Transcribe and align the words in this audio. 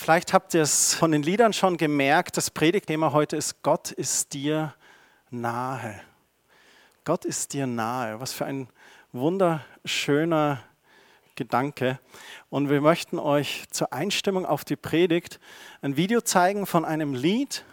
Vielleicht 0.00 0.32
habt 0.32 0.54
ihr 0.54 0.62
es 0.62 0.94
von 0.94 1.10
den 1.10 1.24
Liedern 1.24 1.52
schon 1.52 1.76
gemerkt, 1.76 2.36
das 2.36 2.50
Predigtthema 2.50 3.12
heute 3.12 3.36
ist 3.36 3.62
Gott 3.64 3.90
ist 3.90 4.32
dir 4.32 4.72
nahe. 5.28 6.00
Gott 7.04 7.24
ist 7.24 7.52
dir 7.52 7.66
nahe. 7.66 8.20
Was 8.20 8.32
für 8.32 8.46
ein 8.46 8.68
wunderschöner 9.12 10.62
Gedanke. 11.34 11.98
Und 12.48 12.70
wir 12.70 12.80
möchten 12.80 13.18
euch 13.18 13.64
zur 13.70 13.92
Einstimmung 13.92 14.46
auf 14.46 14.64
die 14.64 14.76
Predigt 14.76 15.40
ein 15.82 15.96
Video 15.96 16.20
zeigen 16.20 16.64
von 16.64 16.84
einem 16.84 17.12
Lied, 17.12 17.64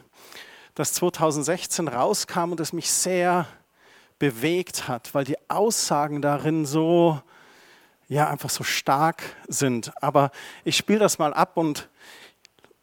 das 0.73 0.93
2016 0.93 1.87
rauskam 1.87 2.51
und 2.51 2.59
das 2.59 2.73
mich 2.73 2.91
sehr 2.91 3.47
bewegt 4.17 4.87
hat, 4.87 5.13
weil 5.13 5.25
die 5.25 5.37
Aussagen 5.47 6.23
darin 6.23 6.65
so, 6.65 7.21
ja, 8.07 8.29
einfach 8.29 8.49
so 8.49 8.63
stark 8.63 9.23
sind. 9.47 9.91
Aber 10.01 10.31
ich 10.63 10.77
spiele 10.77 10.99
das 10.99 11.17
mal 11.17 11.33
ab 11.33 11.57
und 11.57 11.89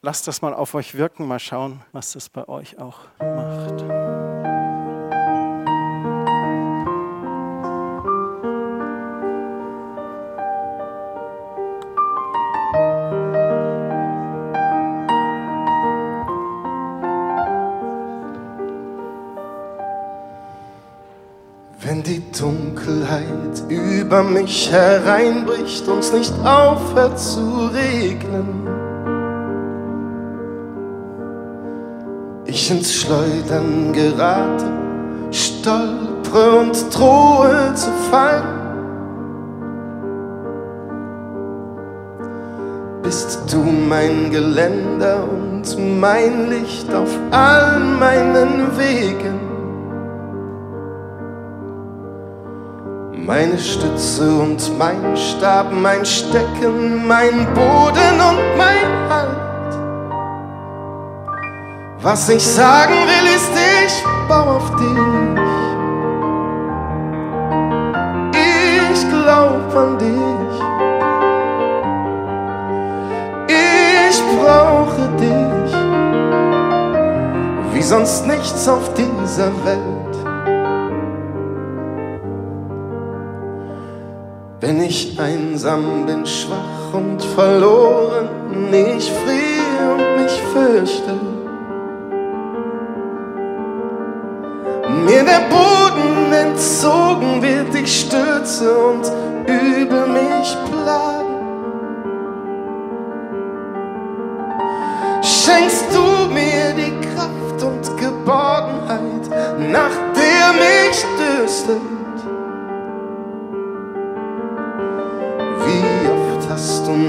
lasst 0.02 0.26
das 0.26 0.42
mal 0.42 0.54
auf 0.54 0.74
euch 0.74 0.94
wirken, 0.94 1.26
mal 1.26 1.38
schauen, 1.38 1.82
was 1.92 2.12
das 2.12 2.28
bei 2.28 2.46
euch 2.48 2.78
auch 2.78 3.00
macht. 3.20 4.41
Wenn 21.92 22.02
die 22.04 22.22
Dunkelheit 22.32 23.64
über 23.68 24.22
mich 24.22 24.72
hereinbricht 24.72 25.86
und 25.86 26.10
nicht 26.14 26.32
aufhört 26.42 27.20
zu 27.20 27.68
regnen, 27.70 28.66
ich 32.46 32.70
ins 32.70 32.94
Schleudern 32.94 33.92
gerate, 33.92 34.64
stolpere 35.32 36.60
und 36.60 36.96
drohe 36.96 37.74
zu 37.74 37.90
fallen, 38.10 38.42
bist 43.02 43.38
du 43.52 43.58
mein 43.58 44.30
Geländer 44.30 45.28
und 45.30 46.00
mein 46.00 46.48
Licht 46.48 46.90
auf 46.94 47.10
all 47.30 47.78
meinen 47.78 48.78
Wegen. 48.78 49.51
Meine 53.24 53.56
Stütze 53.56 54.28
und 54.34 54.76
mein 54.78 55.16
Stab, 55.16 55.70
mein 55.70 56.04
Stecken, 56.04 57.06
mein 57.06 57.46
Boden 57.54 58.20
und 58.20 58.56
mein 58.58 59.08
Halt. 59.08 59.76
Was 62.00 62.28
ich 62.28 62.44
sagen 62.44 62.92
will, 62.92 63.26
ist, 63.36 63.52
ich 63.86 64.04
baue 64.28 64.56
auf 64.56 64.70
dich. 64.74 64.98
Ich 68.92 69.08
glaub 69.08 69.76
an 69.76 69.98
dich. 69.98 70.60
Ich 74.08 74.20
brauche 74.36 75.08
dich. 75.20 75.74
Wie 77.72 77.82
sonst 77.82 78.26
nichts 78.26 78.68
auf 78.68 78.92
dieser 78.94 79.52
Welt. 79.64 80.01
Wenn 84.62 84.80
ich 84.80 85.18
einsam 85.18 86.06
bin, 86.06 86.24
schwach 86.24 86.94
und 86.94 87.20
verloren, 87.34 88.28
ich 88.72 89.10
friere 89.10 89.92
und 89.92 90.22
mich 90.22 90.40
fürchte. 90.52 91.14
Mir 95.04 95.24
der 95.24 95.42
Boden 95.50 96.32
entzogen 96.32 97.42
wird, 97.42 97.74
ich 97.74 98.02
stürze 98.02 98.72
und 98.72 99.04
übel 99.48 100.06
mich 100.06 100.56
plagen. 100.70 101.34
Schenkst 105.24 105.86
du 105.92 106.32
mir 106.32 106.72
die 106.76 106.94
Kraft 107.08 107.64
und 107.64 107.96
Geborgenheit, 107.96 109.28
nach 109.72 109.96
der 110.14 110.52
mich 110.52 111.04
dürstet. 111.18 112.01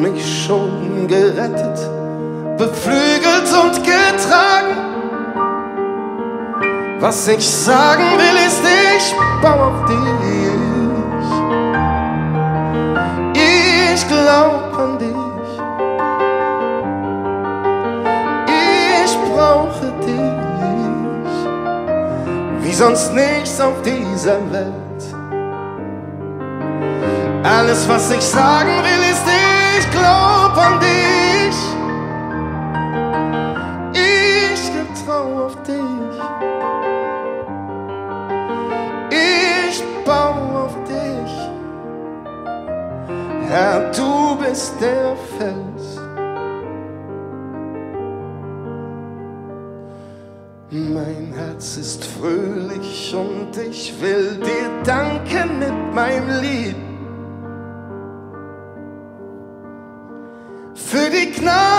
Mich 0.02 0.46
schon 0.46 1.08
gerettet, 1.08 1.80
beflügelt 2.58 3.50
und 3.64 3.84
getragen? 3.84 4.78
Was 7.00 7.28
ich 7.28 7.46
sagen 7.46 8.18
will, 8.18 8.38
ist, 8.48 8.62
ich 8.96 9.14
baue 9.42 9.64
auf 9.64 9.86
dich. 9.86 9.98
Ich 13.94 14.08
glaub 14.08 14.78
an 14.80 14.98
dich. 14.98 15.08
Ich 19.04 19.18
brauche 19.30 19.88
dich. 20.06 20.44
Wie 22.62 22.74
sonst 22.74 23.14
nichts 23.14 23.60
auf 23.60 23.82
dieser 23.84 24.40
Welt. 24.52 24.74
Alles, 27.44 27.88
was 27.90 28.10
ich 28.12 28.22
sagen 28.22 28.72
will, 28.82 29.12
ist, 29.12 29.24
ich 29.28 29.53
glaub 29.92 30.58
an 30.58 30.80
dich. 30.80 31.60
Ich 33.94 34.64
getrau 34.74 35.46
auf 35.46 35.56
dich. 35.64 36.16
Ich 39.10 39.84
baue 40.06 40.64
auf 40.66 40.76
dich. 40.84 41.34
Herr, 43.50 43.92
du 43.92 44.36
bist 44.38 44.74
der 44.82 45.16
Fels. 45.38 46.00
Mein 50.72 51.34
Herz 51.36 51.78
ist 51.78 52.04
fröhlich 52.04 53.16
und 53.16 53.56
ich 53.58 53.94
will 54.02 54.40
dir 54.40 54.70
danken 54.84 55.60
mit 55.60 55.94
meinem 55.94 56.42
Lied. 56.42 56.83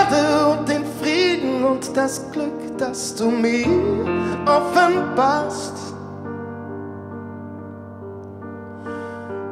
Gnade 0.05 0.47
und 0.47 0.69
den 0.69 0.83
Frieden 1.01 1.63
und 1.63 1.95
das 1.95 2.31
Glück, 2.31 2.77
das 2.77 3.15
du 3.15 3.29
mir 3.29 3.67
offenbarst. 4.45 5.73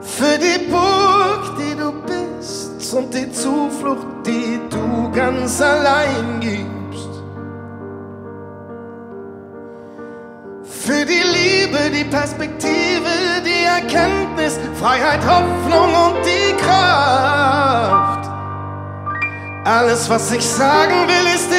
Für 0.02 0.38
die 0.38 0.70
Burg, 0.70 1.58
die 1.58 1.76
du 1.76 1.92
bist 2.06 2.94
und 2.94 3.14
die 3.14 3.32
Zuflucht, 3.32 4.06
die 4.26 4.60
du 4.70 5.12
ganz 5.12 5.62
allein 5.62 6.40
gibst. 6.40 7.10
Für 10.64 11.06
die 11.06 11.24
Liebe, 11.38 11.90
die 11.92 12.04
Perspektive, 12.04 13.10
die 13.46 13.66
Erkenntnis, 13.66 14.60
Freiheit, 14.80 15.22
Hoffnung 15.26 15.90
und 15.94 16.26
die 16.26 16.54
Kraft. 16.58 18.13
Alles, 19.66 20.10
was 20.10 20.30
ich 20.32 20.46
sagen 20.46 21.08
will, 21.08 21.34
ist, 21.34 21.50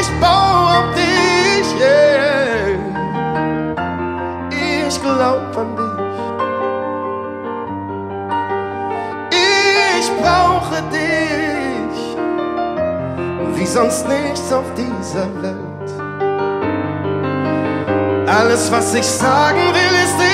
ich 0.00 0.08
baue 0.18 0.78
auf 0.78 0.94
dich. 0.94 1.66
Yeah. 1.78 2.78
Ich 4.88 5.02
glaub 5.02 5.56
an 5.58 5.76
dich. 5.76 5.90
Ich 10.00 10.10
brauche 10.22 10.82
dich, 10.90 12.16
wie 13.58 13.66
sonst 13.66 14.08
nichts 14.08 14.50
auf 14.50 14.64
dieser 14.74 15.28
Welt. 15.42 15.90
Alles, 18.26 18.72
was 18.72 18.94
ich 18.94 19.04
sagen 19.04 19.60
will, 19.74 19.94
ist 20.02 20.18
ich 20.18 20.29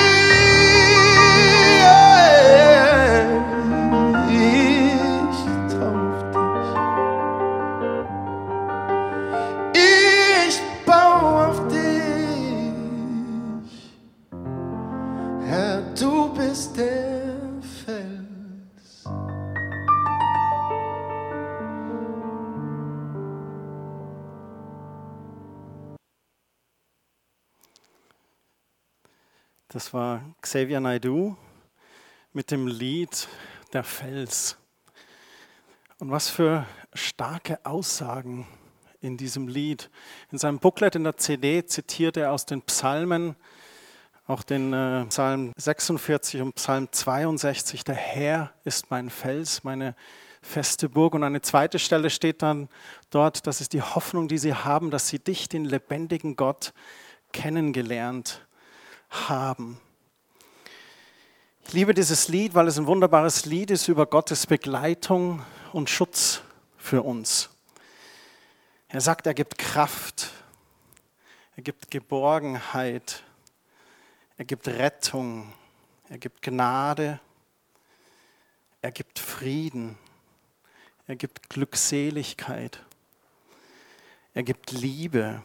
Das 29.69 29.93
war 29.93 30.21
Xavier 30.41 30.79
Naidoo 30.79 31.35
mit 32.31 32.51
dem 32.51 32.67
Lied 32.67 33.27
Der 33.73 33.83
Fels. 33.83 34.55
Und 35.99 36.09
was 36.09 36.29
für 36.29 36.65
starke 36.93 37.59
Aussagen 37.65 38.47
in 39.01 39.17
diesem 39.17 39.49
Lied. 39.49 39.89
In 40.31 40.37
seinem 40.37 40.59
Booklet 40.59 40.95
in 40.95 41.03
der 41.03 41.17
CD 41.17 41.65
zitiert 41.65 42.15
er 42.15 42.31
aus 42.31 42.45
den 42.45 42.61
Psalmen, 42.61 43.35
auch 44.25 44.43
den 44.43 44.71
äh, 44.71 45.03
Psalm 45.07 45.51
46 45.57 46.41
und 46.43 46.55
Psalm 46.55 46.87
62, 46.89 47.83
der 47.83 47.95
Herr 47.95 48.53
ist 48.63 48.89
mein 48.89 49.09
Fels, 49.09 49.65
meine 49.65 49.95
feste 50.41 50.87
Burg. 50.87 51.13
Und 51.13 51.25
eine 51.25 51.41
zweite 51.41 51.77
Stelle 51.77 52.09
steht 52.09 52.41
dann 52.41 52.69
dort, 53.09 53.45
das 53.45 53.59
ist 53.59 53.73
die 53.73 53.81
Hoffnung, 53.81 54.29
die 54.29 54.37
sie 54.37 54.53
haben, 54.53 54.91
dass 54.91 55.09
sie 55.09 55.19
dich, 55.19 55.49
den 55.49 55.65
lebendigen 55.65 56.37
Gott, 56.37 56.73
kennengelernt 57.33 58.46
haben. 59.09 59.79
Ich 61.67 61.73
liebe 61.73 61.93
dieses 61.93 62.29
Lied, 62.29 62.55
weil 62.55 62.67
es 62.67 62.77
ein 62.77 62.87
wunderbares 62.87 63.45
Lied 63.45 63.71
ist 63.71 63.89
über 63.89 64.05
Gottes 64.05 64.47
Begleitung 64.47 65.41
und 65.73 65.89
Schutz 65.89 66.41
für 66.77 67.01
uns. 67.01 67.49
Er 68.87 69.01
sagt, 69.01 69.27
er 69.27 69.33
gibt 69.33 69.57
Kraft, 69.57 70.31
er 71.57 71.63
gibt 71.63 71.91
Geborgenheit, 71.91 73.23
er 74.37 74.45
gibt 74.45 74.67
Rettung, 74.67 75.53
er 76.07 76.17
gibt 76.17 76.41
Gnade, 76.41 77.19
er 78.81 78.91
gibt 78.91 79.19
Frieden, 79.19 79.97
er 81.05 81.17
gibt 81.17 81.49
Glückseligkeit, 81.49 82.81
er 84.33 84.43
gibt 84.43 84.71
Liebe, 84.71 85.41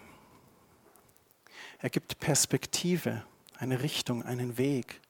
er 1.79 1.91
gibt 1.91 2.21
Perspektive, 2.21 3.25
eine 3.63 3.85
Richtung, 3.85 4.25
einen 4.25 4.59
Weg. 4.59 5.01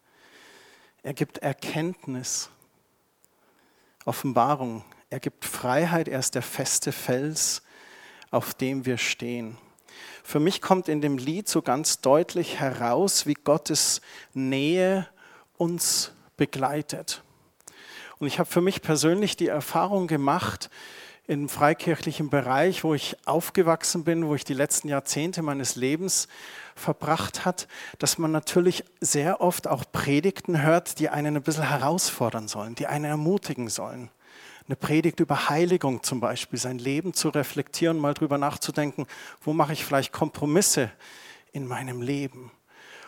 Er 1.03 1.15
gibt 1.15 1.39
Erkenntnis, 1.39 2.51
Offenbarung. 4.05 4.85
Er 5.09 5.21
gibt 5.21 5.47
Freiheit. 5.47 6.07
Er 6.07 6.19
ist 6.19 6.35
der 6.35 6.43
feste 6.43 6.93
Fels, 6.93 7.63
auf 8.31 8.53
dem 8.53 8.85
wir 8.85 8.99
stehen. 8.99 9.57
Für 10.23 10.39
mich 10.39 10.61
kommt 10.61 10.91
in 10.91 11.01
dem 11.01 11.17
Lied 11.17 11.49
so 11.49 11.63
ganz 11.63 12.03
deutlich 12.03 12.61
heraus, 12.61 13.25
wie 13.25 13.35
Gottes 13.35 14.03
Nähe 14.35 15.09
uns 15.57 16.13
begleitet. 16.37 17.23
Und 18.19 18.27
ich 18.27 18.39
habe 18.39 18.51
für 18.51 18.61
mich 18.61 18.83
persönlich 18.83 19.35
die 19.35 19.49
Erfahrung 19.49 20.09
gemacht, 20.09 20.69
im 21.27 21.49
freikirchlichen 21.49 22.31
Bereich, 22.31 22.83
wo 22.83 22.95
ich 22.95 23.17
aufgewachsen 23.27 24.05
bin, 24.05 24.27
wo 24.27 24.35
ich 24.35 24.45
die 24.45 24.55
letzten 24.55 24.89
Jahrzehnte 24.89 25.43
meines 25.43 25.77
Lebens 25.77 26.27
verbracht 26.75 27.45
hat, 27.45 27.69
dass 27.99 28.19
man 28.19 28.33
natürlich 28.33 28.85
sehr 29.01 29.41
oft 29.41 29.69
auch 29.69 29.85
Predigten 29.93 30.63
hört, 30.63 30.99
die 30.99 31.09
einen 31.09 31.37
ein 31.37 31.43
bisschen 31.43 31.69
herausfordern 31.69 32.49
sollen, 32.49 32.75
die 32.75 32.87
einen 32.87 33.05
ermutigen 33.05 33.69
sollen. 33.69 34.11
Eine 34.67 34.77
Predigt 34.77 35.21
über 35.21 35.49
Heiligung 35.49 36.03
zum 36.03 36.21
Beispiel, 36.21 36.59
sein 36.59 36.79
Leben 36.79 37.15
zu 37.15 37.29
reflektieren, 37.29 37.99
mal 37.99 38.15
drüber 38.15 38.39
nachzudenken, 38.39 39.07
wo 39.43 39.53
mache 39.53 39.73
ich 39.73 39.85
vielleicht 39.85 40.13
Kompromisse 40.13 40.91
in 41.53 41.67
meinem 41.67 42.03
Leben. 42.03 42.51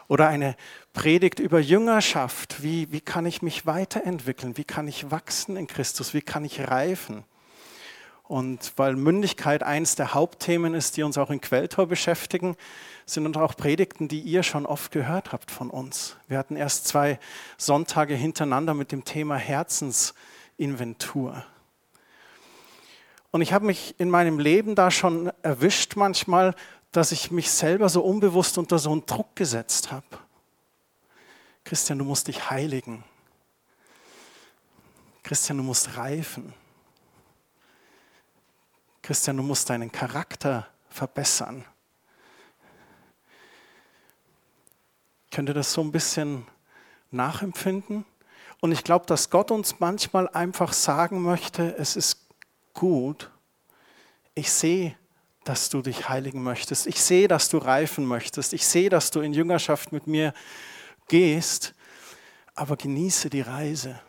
Oder 0.06 0.28
eine 0.28 0.56
Predigt 0.92 1.40
über 1.40 1.60
Jüngerschaft, 1.60 2.62
wie, 2.62 2.92
wie 2.92 3.00
kann 3.00 3.24
ich 3.24 3.40
mich 3.40 3.66
weiterentwickeln, 3.66 4.56
wie 4.56 4.64
kann 4.64 4.86
ich 4.86 5.10
wachsen 5.10 5.56
in 5.56 5.66
Christus, 5.66 6.12
wie 6.12 6.22
kann 6.22 6.44
ich 6.44 6.60
reifen. 6.60 7.24
Und 8.26 8.72
weil 8.76 8.96
Mündigkeit 8.96 9.62
eines 9.62 9.96
der 9.96 10.14
Hauptthemen 10.14 10.72
ist, 10.74 10.96
die 10.96 11.02
uns 11.02 11.18
auch 11.18 11.28
in 11.30 11.42
Quelltor 11.42 11.86
beschäftigen, 11.86 12.56
sind 13.04 13.26
und 13.26 13.36
auch 13.36 13.54
Predigten, 13.54 14.08
die 14.08 14.20
ihr 14.20 14.42
schon 14.42 14.64
oft 14.64 14.92
gehört 14.92 15.32
habt 15.32 15.50
von 15.50 15.68
uns. 15.68 16.16
Wir 16.26 16.38
hatten 16.38 16.56
erst 16.56 16.88
zwei 16.88 17.18
Sonntage 17.58 18.14
hintereinander 18.14 18.72
mit 18.72 18.92
dem 18.92 19.04
Thema 19.04 19.36
Herzensinventur. 19.36 21.44
Und 23.30 23.42
ich 23.42 23.52
habe 23.52 23.66
mich 23.66 23.94
in 23.98 24.08
meinem 24.08 24.38
Leben 24.38 24.74
da 24.74 24.90
schon 24.90 25.30
erwischt 25.42 25.96
manchmal, 25.96 26.54
dass 26.92 27.12
ich 27.12 27.30
mich 27.30 27.50
selber 27.50 27.90
so 27.90 28.02
unbewusst 28.02 28.56
unter 28.56 28.78
so 28.78 28.90
einen 28.92 29.04
Druck 29.04 29.36
gesetzt 29.36 29.92
habe. 29.92 30.06
Christian, 31.64 31.98
du 31.98 32.04
musst 32.04 32.28
dich 32.28 32.48
heiligen. 32.48 33.04
Christian, 35.24 35.58
du 35.58 35.64
musst 35.64 35.96
reifen. 35.96 36.54
Christian, 39.04 39.36
du 39.36 39.42
musst 39.42 39.68
deinen 39.68 39.92
Charakter 39.92 40.66
verbessern. 40.88 41.62
Könnt 45.30 45.50
ihr 45.50 45.54
das 45.54 45.74
so 45.74 45.82
ein 45.82 45.92
bisschen 45.92 46.46
nachempfinden? 47.10 48.06
Und 48.62 48.72
ich 48.72 48.82
glaube, 48.82 49.04
dass 49.04 49.28
Gott 49.28 49.50
uns 49.50 49.78
manchmal 49.78 50.26
einfach 50.30 50.72
sagen 50.72 51.20
möchte, 51.20 51.76
es 51.76 51.96
ist 51.96 52.28
gut, 52.72 53.30
ich 54.34 54.50
sehe, 54.50 54.96
dass 55.44 55.68
du 55.68 55.82
dich 55.82 56.08
heiligen 56.08 56.42
möchtest. 56.42 56.86
Ich 56.86 56.98
sehe, 57.02 57.28
dass 57.28 57.50
du 57.50 57.58
reifen 57.58 58.06
möchtest. 58.06 58.54
Ich 58.54 58.66
sehe, 58.66 58.88
dass 58.88 59.10
du 59.10 59.20
in 59.20 59.34
Jüngerschaft 59.34 59.92
mit 59.92 60.06
mir 60.06 60.32
gehst. 61.08 61.74
Aber 62.54 62.78
genieße 62.78 63.28
die 63.28 63.42
Reise. 63.42 64.00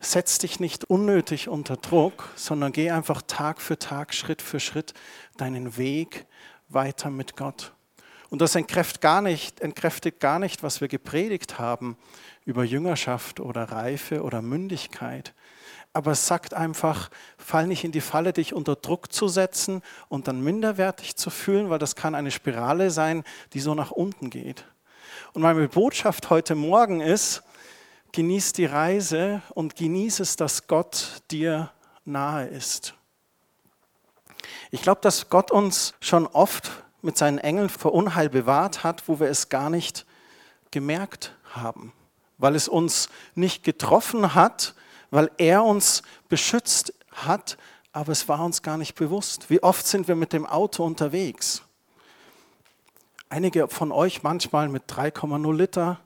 Setz 0.00 0.38
dich 0.38 0.60
nicht 0.60 0.84
unnötig 0.84 1.48
unter 1.48 1.76
Druck, 1.76 2.30
sondern 2.36 2.72
geh 2.72 2.90
einfach 2.90 3.20
Tag 3.22 3.60
für 3.60 3.78
Tag, 3.78 4.14
Schritt 4.14 4.42
für 4.42 4.60
Schritt 4.60 4.94
deinen 5.36 5.76
Weg 5.76 6.26
weiter 6.68 7.10
mit 7.10 7.36
Gott. 7.36 7.72
Und 8.30 8.40
das 8.40 8.54
entkräftigt 8.54 9.00
gar 9.00 9.22
nicht, 9.22 9.60
entkräftigt 9.60 10.20
gar 10.20 10.38
nicht, 10.38 10.62
was 10.62 10.80
wir 10.80 10.88
gepredigt 10.88 11.58
haben 11.58 11.96
über 12.44 12.62
Jüngerschaft 12.62 13.40
oder 13.40 13.64
Reife 13.64 14.22
oder 14.22 14.42
Mündigkeit. 14.42 15.34
Aber 15.92 16.12
es 16.12 16.26
sagt 16.26 16.54
einfach, 16.54 17.10
fall 17.38 17.66
nicht 17.66 17.84
in 17.84 17.92
die 17.92 18.02
Falle, 18.02 18.32
dich 18.32 18.52
unter 18.52 18.76
Druck 18.76 19.12
zu 19.12 19.26
setzen 19.26 19.82
und 20.08 20.28
dann 20.28 20.44
minderwertig 20.44 21.16
zu 21.16 21.30
fühlen, 21.30 21.70
weil 21.70 21.78
das 21.78 21.96
kann 21.96 22.14
eine 22.14 22.30
Spirale 22.30 22.90
sein, 22.90 23.24
die 23.54 23.60
so 23.60 23.74
nach 23.74 23.90
unten 23.90 24.30
geht. 24.30 24.64
Und 25.32 25.42
meine 25.42 25.66
Botschaft 25.68 26.30
heute 26.30 26.54
Morgen 26.54 27.00
ist, 27.00 27.42
genieß 28.12 28.52
die 28.52 28.66
Reise 28.66 29.42
und 29.54 29.76
genieß 29.76 30.20
es, 30.20 30.36
dass 30.36 30.66
Gott 30.66 31.22
dir 31.30 31.70
nahe 32.04 32.46
ist. 32.46 32.94
Ich 34.70 34.82
glaube, 34.82 35.00
dass 35.00 35.30
Gott 35.30 35.50
uns 35.50 35.94
schon 36.00 36.26
oft 36.26 36.70
mit 37.02 37.16
seinen 37.16 37.38
Engeln 37.38 37.68
vor 37.68 37.94
Unheil 37.94 38.28
bewahrt 38.28 38.84
hat, 38.84 39.08
wo 39.08 39.20
wir 39.20 39.28
es 39.28 39.48
gar 39.48 39.70
nicht 39.70 40.06
gemerkt 40.70 41.34
haben, 41.52 41.92
weil 42.38 42.54
es 42.54 42.68
uns 42.68 43.08
nicht 43.34 43.64
getroffen 43.64 44.34
hat, 44.34 44.74
weil 45.10 45.30
er 45.38 45.64
uns 45.64 46.02
beschützt 46.28 46.92
hat, 47.12 47.56
aber 47.92 48.12
es 48.12 48.28
war 48.28 48.44
uns 48.44 48.62
gar 48.62 48.76
nicht 48.76 48.94
bewusst. 48.94 49.48
Wie 49.48 49.62
oft 49.62 49.86
sind 49.86 50.08
wir 50.08 50.16
mit 50.16 50.32
dem 50.32 50.46
Auto 50.46 50.84
unterwegs? 50.84 51.62
Einige 53.30 53.68
von 53.68 53.92
euch 53.92 54.22
manchmal 54.22 54.68
mit 54.68 54.90
3,0 54.90 55.54
Liter, 55.54 56.00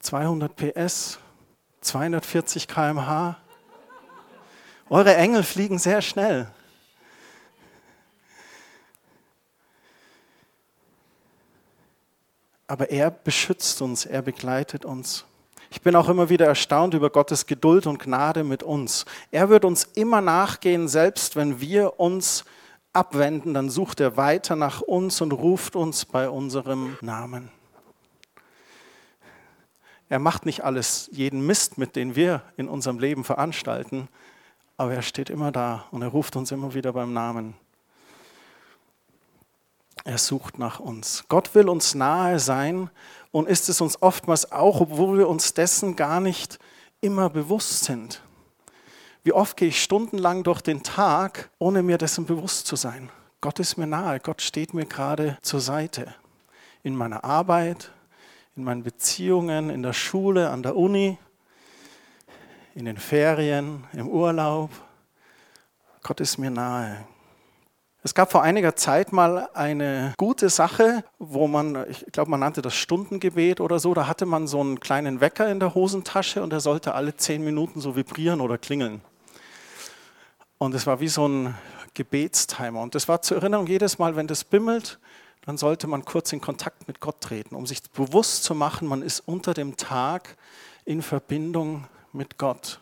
200 0.00 0.54
PS, 0.54 1.18
240 1.80 2.68
km/h. 2.68 3.36
Eure 4.88 5.16
Engel 5.16 5.42
fliegen 5.42 5.78
sehr 5.78 6.02
schnell. 6.02 6.48
aber 12.66 12.90
er 12.90 13.10
beschützt 13.10 13.80
uns, 13.82 14.06
er 14.06 14.22
begleitet 14.22 14.84
uns. 14.84 15.24
Ich 15.70 15.82
bin 15.82 15.96
auch 15.96 16.08
immer 16.08 16.28
wieder 16.28 16.46
erstaunt 16.46 16.94
über 16.94 17.10
Gottes 17.10 17.46
Geduld 17.46 17.86
und 17.86 17.98
Gnade 17.98 18.44
mit 18.44 18.62
uns. 18.62 19.04
Er 19.30 19.48
wird 19.48 19.64
uns 19.64 19.84
immer 19.94 20.20
nachgehen, 20.20 20.88
selbst 20.88 21.36
wenn 21.36 21.60
wir 21.60 21.98
uns 21.98 22.44
abwenden, 22.92 23.52
dann 23.52 23.68
sucht 23.68 24.00
er 24.00 24.16
weiter 24.16 24.56
nach 24.56 24.80
uns 24.80 25.20
und 25.20 25.32
ruft 25.32 25.76
uns 25.76 26.04
bei 26.04 26.30
unserem 26.30 26.96
Namen. 27.00 27.50
Er 30.08 30.18
macht 30.18 30.46
nicht 30.46 30.64
alles, 30.64 31.08
jeden 31.12 31.44
Mist, 31.44 31.78
mit 31.78 31.96
dem 31.96 32.14
wir 32.14 32.42
in 32.56 32.68
unserem 32.68 32.98
Leben 32.98 33.24
veranstalten, 33.24 34.08
aber 34.76 34.94
er 34.94 35.02
steht 35.02 35.30
immer 35.30 35.50
da 35.52 35.86
und 35.90 36.02
er 36.02 36.08
ruft 36.08 36.36
uns 36.36 36.52
immer 36.52 36.74
wieder 36.74 36.92
beim 36.92 37.12
Namen. 37.12 37.54
Er 40.04 40.18
sucht 40.18 40.58
nach 40.58 40.78
uns. 40.78 41.24
Gott 41.28 41.54
will 41.54 41.68
uns 41.68 41.96
nahe 41.96 42.38
sein 42.38 42.90
und 43.32 43.48
ist 43.48 43.68
es 43.68 43.80
uns 43.80 44.00
oftmals 44.00 44.52
auch, 44.52 44.80
obwohl 44.80 45.18
wir 45.18 45.28
uns 45.28 45.54
dessen 45.54 45.96
gar 45.96 46.20
nicht 46.20 46.58
immer 47.00 47.28
bewusst 47.28 47.84
sind. 47.84 48.22
Wie 49.24 49.32
oft 49.32 49.56
gehe 49.56 49.68
ich 49.68 49.82
stundenlang 49.82 50.44
durch 50.44 50.60
den 50.60 50.84
Tag, 50.84 51.50
ohne 51.58 51.82
mir 51.82 51.98
dessen 51.98 52.26
bewusst 52.26 52.68
zu 52.68 52.76
sein. 52.76 53.10
Gott 53.40 53.58
ist 53.58 53.76
mir 53.76 53.88
nahe, 53.88 54.20
Gott 54.20 54.40
steht 54.40 54.72
mir 54.72 54.86
gerade 54.86 55.38
zur 55.42 55.60
Seite. 55.60 56.14
In 56.84 56.94
meiner 56.94 57.24
Arbeit, 57.24 57.90
in 58.56 58.64
meinen 58.64 58.82
Beziehungen, 58.82 59.68
in 59.68 59.82
der 59.82 59.92
Schule, 59.92 60.48
an 60.48 60.62
der 60.62 60.76
Uni, 60.76 61.18
in 62.74 62.86
den 62.86 62.96
Ferien, 62.96 63.84
im 63.92 64.08
Urlaub. 64.08 64.70
Gott 66.02 66.20
ist 66.20 66.38
mir 66.38 66.50
nahe. 66.50 67.04
Es 68.02 68.14
gab 68.14 68.30
vor 68.30 68.42
einiger 68.42 68.74
Zeit 68.74 69.12
mal 69.12 69.48
eine 69.52 70.14
gute 70.16 70.48
Sache, 70.48 71.04
wo 71.18 71.48
man, 71.48 71.84
ich 71.90 72.06
glaube, 72.12 72.30
man 72.30 72.40
nannte 72.40 72.62
das 72.62 72.74
Stundengebet 72.74 73.60
oder 73.60 73.78
so. 73.78 73.92
Da 73.92 74.06
hatte 74.06 74.24
man 74.24 74.46
so 74.46 74.60
einen 74.60 74.80
kleinen 74.80 75.20
Wecker 75.20 75.50
in 75.50 75.60
der 75.60 75.74
Hosentasche 75.74 76.42
und 76.42 76.50
der 76.50 76.60
sollte 76.60 76.94
alle 76.94 77.14
zehn 77.16 77.44
Minuten 77.44 77.80
so 77.80 77.94
vibrieren 77.94 78.40
oder 78.40 78.56
klingeln. 78.56 79.02
Und 80.56 80.74
es 80.74 80.86
war 80.86 81.00
wie 81.00 81.08
so 81.08 81.28
ein 81.28 81.54
Gebetstimer. 81.92 82.80
Und 82.80 82.94
das 82.94 83.08
war 83.08 83.20
zur 83.20 83.38
Erinnerung 83.38 83.66
jedes 83.66 83.98
Mal, 83.98 84.16
wenn 84.16 84.28
das 84.28 84.44
bimmelt, 84.44 84.98
dann 85.46 85.56
sollte 85.56 85.86
man 85.86 86.04
kurz 86.04 86.32
in 86.32 86.40
Kontakt 86.40 86.88
mit 86.88 87.00
Gott 87.00 87.20
treten, 87.20 87.54
um 87.54 87.66
sich 87.66 87.80
bewusst 87.92 88.42
zu 88.42 88.54
machen, 88.54 88.88
man 88.88 89.00
ist 89.00 89.20
unter 89.20 89.54
dem 89.54 89.76
Tag 89.76 90.36
in 90.84 91.02
Verbindung 91.02 91.86
mit 92.12 92.36
Gott. 92.36 92.80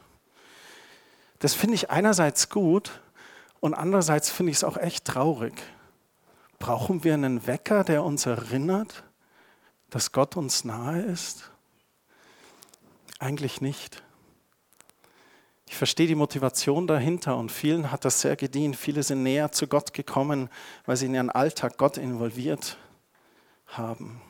Das 1.41 1.53
finde 1.53 1.75
ich 1.75 1.91
einerseits 1.91 2.49
gut 2.49 3.01
und 3.61 3.75
andererseits 3.75 4.31
finde 4.31 4.51
ich 4.51 4.59
es 4.59 4.65
auch 4.65 4.79
echt 4.79 5.05
traurig. 5.05 5.53
Brauchen 6.59 7.05
wir 7.05 7.13
einen 7.13 7.47
Wecker, 7.47 7.85
der 7.85 8.03
uns 8.03 8.25
erinnert, 8.25 9.05
dass 9.91 10.13
Gott 10.13 10.37
uns 10.37 10.65
nahe 10.65 11.03
ist? 11.03 11.51
Eigentlich 13.19 13.61
nicht. 13.61 14.03
Ich 15.75 15.79
verstehe 15.79 16.07
die 16.07 16.15
Motivation 16.15 16.87
dahinter 16.87 17.37
und 17.37 17.51
vielen 17.51 17.91
hat 17.91 18.05
das 18.05 18.21
sehr 18.21 18.37
gedient. 18.37 18.77
Viele 18.77 19.03
sind 19.03 19.25
näher 19.25 19.51
zu 19.51 19.67
Gott 19.67 19.93
gekommen, 19.93 20.49
weil 20.87 20.97
sie 20.97 21.07
in 21.07 21.15
ihren 21.15 21.31
Alltag 21.31 21.79
Gott 21.79 21.97
involviert 21.97 22.79
haben. 23.67 24.21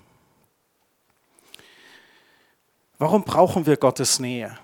Warum 2.96 3.24
brauchen 3.24 3.66
wir 3.66 3.76
Gottes 3.76 4.20
Nähe? 4.20 4.58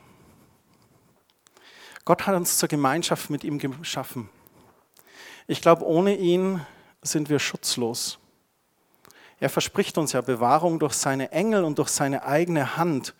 Gott 2.06 2.26
hat 2.26 2.34
uns 2.34 2.56
zur 2.56 2.70
Gemeinschaft 2.70 3.28
mit 3.28 3.44
ihm 3.44 3.58
geschaffen. 3.58 4.30
Ich 5.46 5.60
glaube, 5.60 5.84
ohne 5.84 6.16
ihn 6.16 6.64
sind 7.02 7.28
wir 7.28 7.40
schutzlos. 7.40 8.18
Er 9.38 9.50
verspricht 9.50 9.98
uns 9.98 10.12
ja 10.12 10.22
Bewahrung 10.22 10.78
durch 10.78 10.94
seine 10.94 11.30
Engel 11.30 11.62
und 11.64 11.78
durch 11.78 11.90
seine 11.90 12.24
eigene 12.24 12.78
Hand. 12.78 13.14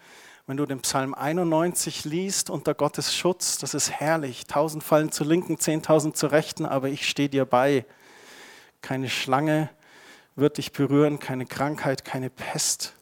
Wenn 0.51 0.57
du 0.57 0.67
den 0.67 0.81
Psalm 0.81 1.15
91 1.15 2.05
liest, 2.05 2.51
unter 2.51 2.75
Gottes 2.75 3.15
Schutz, 3.15 3.59
das 3.59 3.73
ist 3.73 3.93
herrlich. 3.93 4.49
Tausend 4.49 4.83
fallen 4.83 5.13
zur 5.13 5.29
Linken, 5.29 5.61
zehntausend 5.61 6.17
zur 6.17 6.33
Rechten, 6.33 6.67
aber 6.67 6.89
ich 6.89 7.09
stehe 7.09 7.29
dir 7.29 7.45
bei. 7.45 7.87
Keine 8.83 9.09
Schlange 9.09 9.71
wird 10.35 10.59
dich 10.59 10.73
berühren, 10.73 11.21
keine 11.21 11.47
Krankheit, 11.47 12.05
keine 12.05 12.31
Pest. 12.31 12.95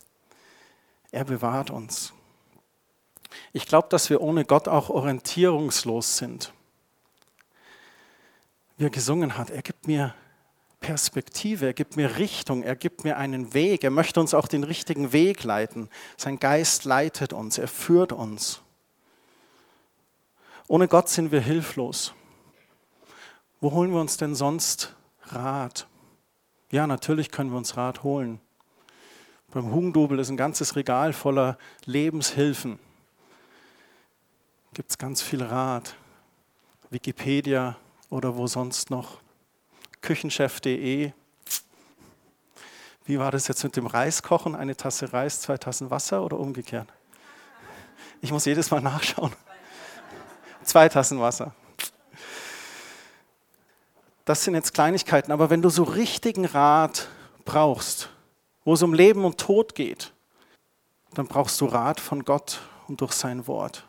Er 1.11 1.25
bewahrt 1.25 1.71
uns. 1.71 2.13
Ich 3.55 3.65
glaube, 3.65 3.89
dass 3.89 4.11
wir 4.11 4.21
ohne 4.21 4.45
Gott 4.45 4.69
auch 4.69 4.91
orientierungslos 4.91 6.19
sind. 6.19 6.53
Wie 8.77 8.85
er 8.85 8.91
gesungen 8.91 9.39
hat, 9.39 9.49
er 9.49 9.63
gibt 9.63 9.87
mir 9.87 10.15
Perspektive, 10.81 11.67
er 11.67 11.73
gibt 11.73 11.97
mir 11.97 12.19
Richtung, 12.19 12.63
er 12.63 12.77
gibt 12.77 13.05
mir 13.05 13.17
einen 13.17 13.53
Weg, 13.53 13.83
er 13.83 13.91
möchte 13.91 14.21
uns 14.21 14.33
auch 14.33 14.47
den 14.47 14.65
richtigen 14.65 15.13
Weg 15.13 15.43
leiten. 15.43 15.89
Sein 16.17 16.39
Geist 16.39 16.85
leitet 16.85 17.33
uns, 17.33 17.59
er 17.59 17.69
führt 17.69 18.13
uns. 18.13 18.63
Ohne 20.69 20.87
Gott 20.87 21.09
sind 21.09 21.33
wir 21.33 21.41
hilflos. 21.41 22.15
Wo 23.61 23.73
holen 23.73 23.91
wir 23.91 24.01
uns 24.01 24.19
denn 24.19 24.35
sonst 24.35 24.95
Rat? 25.25 25.89
Ja, 26.71 26.87
natürlich 26.87 27.31
können 27.31 27.51
wir 27.51 27.59
uns 27.59 27.77
Rat 27.77 28.03
holen. 28.03 28.41
Beim 29.51 29.73
Hugendubel 29.73 30.19
ist 30.19 30.29
ein 30.29 30.37
ganzes 30.37 30.77
Regal 30.77 31.15
voller 31.15 31.57
Lebenshilfen. 31.87 32.79
Gibt 34.75 34.91
es 34.91 34.99
ganz 34.99 35.23
viel 35.23 35.43
Rat. 35.43 35.97
Wikipedia 36.91 37.77
oder 38.11 38.37
wo 38.37 38.47
sonst 38.47 38.91
noch 38.91 39.19
küchenchef.de. 40.03 41.13
Wie 43.05 43.19
war 43.19 43.31
das 43.31 43.49
jetzt 43.49 43.65
mit 43.65 43.77
dem 43.77 43.87
Reiskochen? 43.87 44.55
Eine 44.55 44.77
Tasse 44.77 45.13
Reis, 45.13 45.41
zwei 45.41 45.57
Tassen 45.57 45.91
Wasser 45.91 46.23
oder 46.23 46.39
umgekehrt? 46.39 46.89
Ich 48.21 48.33
muss 48.33 48.45
jedes 48.45 48.71
Mal 48.71 48.81
nachschauen. 48.81 49.33
Zwei 50.63 50.89
Tassen 50.89 51.21
Wasser. 51.21 51.55
Das 54.25 54.45
sind 54.45 54.55
jetzt 54.55 54.75
Kleinigkeiten, 54.75 55.33
aber 55.33 55.49
wenn 55.49 55.63
du 55.63 55.71
so 55.71 55.85
richtigen 55.85 56.45
Rat 56.45 57.09
brauchst, 57.47 58.11
wo 58.65 58.75
es 58.75 58.83
um 58.83 58.93
Leben 58.93 59.25
und 59.25 59.39
Tod 59.39 59.75
geht, 59.75 60.13
dann 61.15 61.27
brauchst 61.27 61.59
du 61.63 61.65
Rat 61.65 61.99
von 62.01 62.25
Gott 62.25 62.61
und 62.89 63.01
durch 63.01 63.13
sein 63.13 63.47
Wort. 63.47 63.87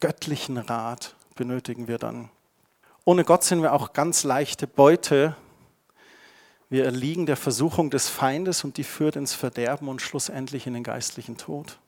Göttlichen 0.00 0.58
Rat 0.58 1.14
benötigen 1.36 1.86
wir 1.86 1.98
dann. 1.98 2.30
Ohne 3.08 3.24
Gott 3.24 3.42
sind 3.42 3.62
wir 3.62 3.72
auch 3.72 3.94
ganz 3.94 4.22
leichte 4.22 4.66
Beute. 4.66 5.34
Wir 6.68 6.84
erliegen 6.84 7.24
der 7.24 7.38
Versuchung 7.38 7.88
des 7.88 8.10
Feindes 8.10 8.64
und 8.64 8.76
die 8.76 8.84
führt 8.84 9.16
ins 9.16 9.32
Verderben 9.32 9.88
und 9.88 10.02
schlussendlich 10.02 10.66
in 10.66 10.74
den 10.74 10.82
geistlichen 10.82 11.38
Tod. 11.38 11.78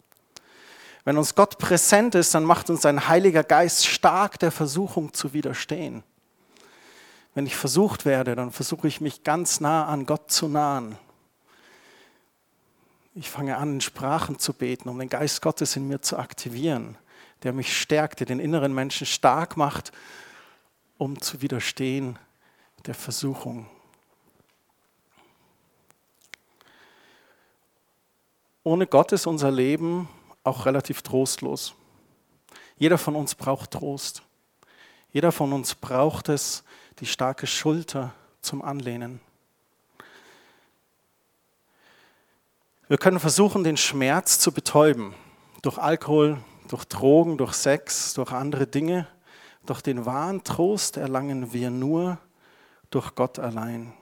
Wenn 1.05 1.19
uns 1.19 1.35
Gott 1.35 1.59
präsent 1.59 2.15
ist, 2.15 2.35
dann 2.35 2.45
macht 2.45 2.71
uns 2.71 2.81
sein 2.81 3.07
Heiliger 3.07 3.45
Geist 3.45 3.87
stark, 3.87 4.39
der 4.39 4.51
Versuchung 4.51 5.13
zu 5.13 5.35
widerstehen. 5.35 6.05
Wenn 7.35 7.45
ich 7.45 7.55
versucht 7.55 8.07
werde, 8.07 8.35
dann 8.35 8.51
versuche 8.51 8.89
ich 8.89 9.03
mich 9.03 9.23
ganz 9.23 9.61
nah 9.61 9.85
an 9.85 10.07
Gott 10.07 10.31
zu 10.31 10.49
nahen. 10.49 10.97
Ich 13.15 13.29
fange 13.29 13.59
an, 13.59 13.75
in 13.75 13.81
Sprachen 13.83 14.39
zu 14.39 14.55
beten, 14.55 14.89
um 14.89 14.99
den 14.99 15.11
Geist 15.11 15.43
Gottes 15.43 15.77
in 15.77 15.87
mir 15.87 16.01
zu 16.01 16.17
aktivieren, 16.17 16.97
der 17.43 17.53
mich 17.53 17.79
stärkt, 17.79 18.21
der 18.21 18.27
den 18.27 18.41
inneren 18.41 18.73
Menschen 18.73 19.07
stark 19.07 19.59
macht 19.59 19.93
um 21.01 21.19
zu 21.19 21.41
widerstehen 21.41 22.19
der 22.85 22.95
Versuchung. 22.95 23.67
Ohne 28.63 28.87
Gott 28.87 29.11
ist 29.13 29.27
unser 29.27 29.51
Leben 29.51 30.11
auch 30.45 30.67
relativ 30.67 31.01
trostlos. 31.01 31.75
Jeder 32.77 32.99
von 32.99 33.17
uns 33.17 33.35
braucht 33.35 33.71
Trost. 33.71 34.23
Jeder 35.11 35.33
von 35.33 35.55
uns 35.55 35.75
braucht 35.75 36.29
es, 36.29 36.65
die 36.99 37.07
starke 37.07 37.47
Schulter 37.47 38.13
zum 38.43 38.61
Anlehnen. 38.61 39.23
Wir 42.89 42.99
können 42.99 43.21
versuchen, 43.21 43.65
den 43.65 43.79
Schmerz 43.79 44.39
zu 44.39 44.53
betäuben. 44.53 45.15
Durch 45.63 45.79
Alkohol, 45.79 46.45
durch 46.69 46.85
Drogen, 46.85 47.39
durch 47.39 47.55
Sex, 47.55 48.13
durch 48.13 48.33
andere 48.33 48.67
Dinge. 48.67 49.09
Doch 49.67 49.81
den 49.81 50.07
wahren 50.07 50.43
Trost 50.45 50.97
erlangen 50.97 51.53
wir 51.53 51.71
nur 51.71 52.19
durch 52.91 53.15
Gott 53.15 53.39
allein. 53.39 53.93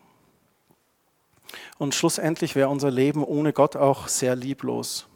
Und 1.78 1.94
schlussendlich 1.94 2.54
wäre 2.54 2.68
unser 2.68 2.90
Leben 2.90 3.24
ohne 3.24 3.52
Gott 3.52 3.76
auch 3.76 4.08
sehr 4.08 4.36
lieblos. 4.36 5.06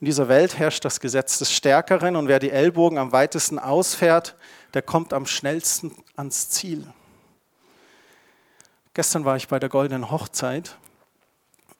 In 0.00 0.06
dieser 0.06 0.28
Welt 0.28 0.58
herrscht 0.58 0.84
das 0.84 1.00
Gesetz 1.00 1.38
des 1.38 1.52
Stärkeren 1.52 2.16
und 2.16 2.28
wer 2.28 2.38
die 2.38 2.50
Ellbogen 2.50 2.98
am 2.98 3.12
weitesten 3.12 3.58
ausfährt, 3.58 4.36
der 4.74 4.82
kommt 4.82 5.12
am 5.12 5.24
schnellsten 5.24 5.92
ans 6.16 6.50
Ziel. 6.50 6.86
Gestern 8.92 9.24
war 9.24 9.36
ich 9.36 9.48
bei 9.48 9.58
der 9.58 9.68
goldenen 9.68 10.10
Hochzeit 10.10 10.76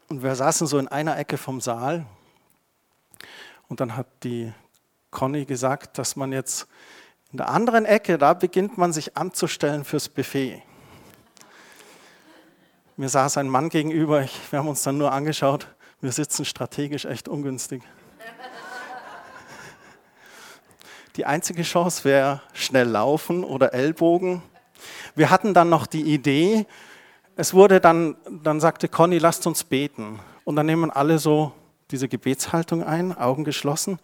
und 0.09 0.23
wir 0.23 0.35
saßen 0.35 0.67
so 0.67 0.79
in 0.79 0.89
einer 0.89 1.19
Ecke 1.19 1.37
vom 1.39 1.61
Saal 1.61 2.07
und 3.69 3.81
dann 3.81 3.97
hat 3.97 4.07
die 4.23 4.53
Conny 5.15 5.47
gesagt, 5.47 5.97
dass 5.97 6.17
man 6.17 6.33
jetzt 6.33 6.67
in 7.33 7.39
der 7.39 7.49
anderen 7.49 7.87
Ecke, 7.87 8.19
da 8.19 8.35
beginnt 8.35 8.77
man 8.77 8.93
sich 8.93 9.17
anzustellen 9.17 9.85
fürs 9.85 10.11
Buffet. 10.11 10.63
Mir 12.97 13.09
saß 13.09 13.39
ein 13.39 13.49
Mann 13.49 13.71
gegenüber, 13.71 14.27
wir 14.51 14.59
haben 14.59 14.69
uns 14.69 14.83
dann 14.83 14.99
nur 14.99 15.11
angeschaut, 15.11 15.67
wir 16.03 16.13
sitzen 16.13 16.45
strategisch 16.45 17.07
echt 17.07 17.29
ungünstig. 17.29 17.83
Die 21.17 21.25
einzige 21.25 21.63
Chance 21.63 22.05
wäre 22.05 22.43
schnell 22.53 22.89
laufen 22.89 23.45
oder 23.45 23.73
Ellbogen. 23.73 24.43
Wir 25.15 25.31
hatten 25.31 25.55
dann 25.55 25.71
noch 25.71 25.87
die 25.87 26.03
Idee, 26.03 26.67
es 27.37 27.55
wurde 27.55 27.81
dann, 27.81 28.17
dann 28.31 28.61
sagte 28.61 28.89
Conny, 28.89 29.19
lasst 29.19 29.47
uns 29.47 29.65
beten. 29.65 30.21
Und 30.45 30.57
dann 30.57 30.67
nehmen 30.67 30.91
alle 30.91 31.19
so 31.19 31.53
diese 31.91 32.09
Gebetshaltung 32.09 32.85
ein, 32.85 33.17
Augen 33.17 33.45
geschlossen 33.45 33.99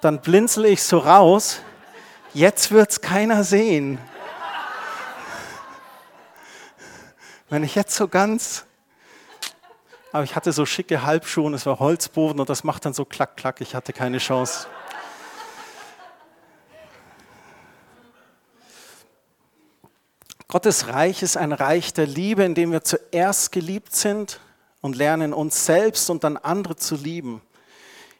dann 0.00 0.20
blinzel 0.20 0.66
ich 0.66 0.82
so 0.82 0.98
raus, 0.98 1.60
jetzt 2.34 2.70
wird 2.70 2.90
es 2.90 3.00
keiner 3.00 3.44
sehen. 3.44 3.98
Wenn 7.48 7.62
ich 7.62 7.74
jetzt 7.74 7.94
so 7.94 8.08
ganz, 8.08 8.64
aber 10.12 10.24
ich 10.24 10.34
hatte 10.34 10.52
so 10.52 10.66
schicke 10.66 11.02
Halbschuhe 11.02 11.44
und 11.44 11.54
es 11.54 11.66
war 11.66 11.78
Holzboden 11.78 12.40
und 12.40 12.48
das 12.48 12.64
macht 12.64 12.84
dann 12.84 12.92
so 12.92 13.04
klack, 13.04 13.36
klack, 13.36 13.60
ich 13.60 13.74
hatte 13.74 13.92
keine 13.92 14.18
Chance. 14.18 14.66
Gottes 20.48 20.88
Reich 20.88 21.22
ist 21.22 21.36
ein 21.36 21.52
Reich 21.52 21.92
der 21.92 22.06
Liebe, 22.06 22.44
in 22.44 22.54
dem 22.54 22.72
wir 22.72 22.82
zuerst 22.82 23.52
geliebt 23.52 23.94
sind 23.94 24.40
und 24.80 24.96
lernen, 24.96 25.32
uns 25.32 25.66
selbst 25.66 26.08
und 26.08 26.24
dann 26.24 26.36
andere 26.36 26.76
zu 26.76 26.94
lieben. 26.94 27.42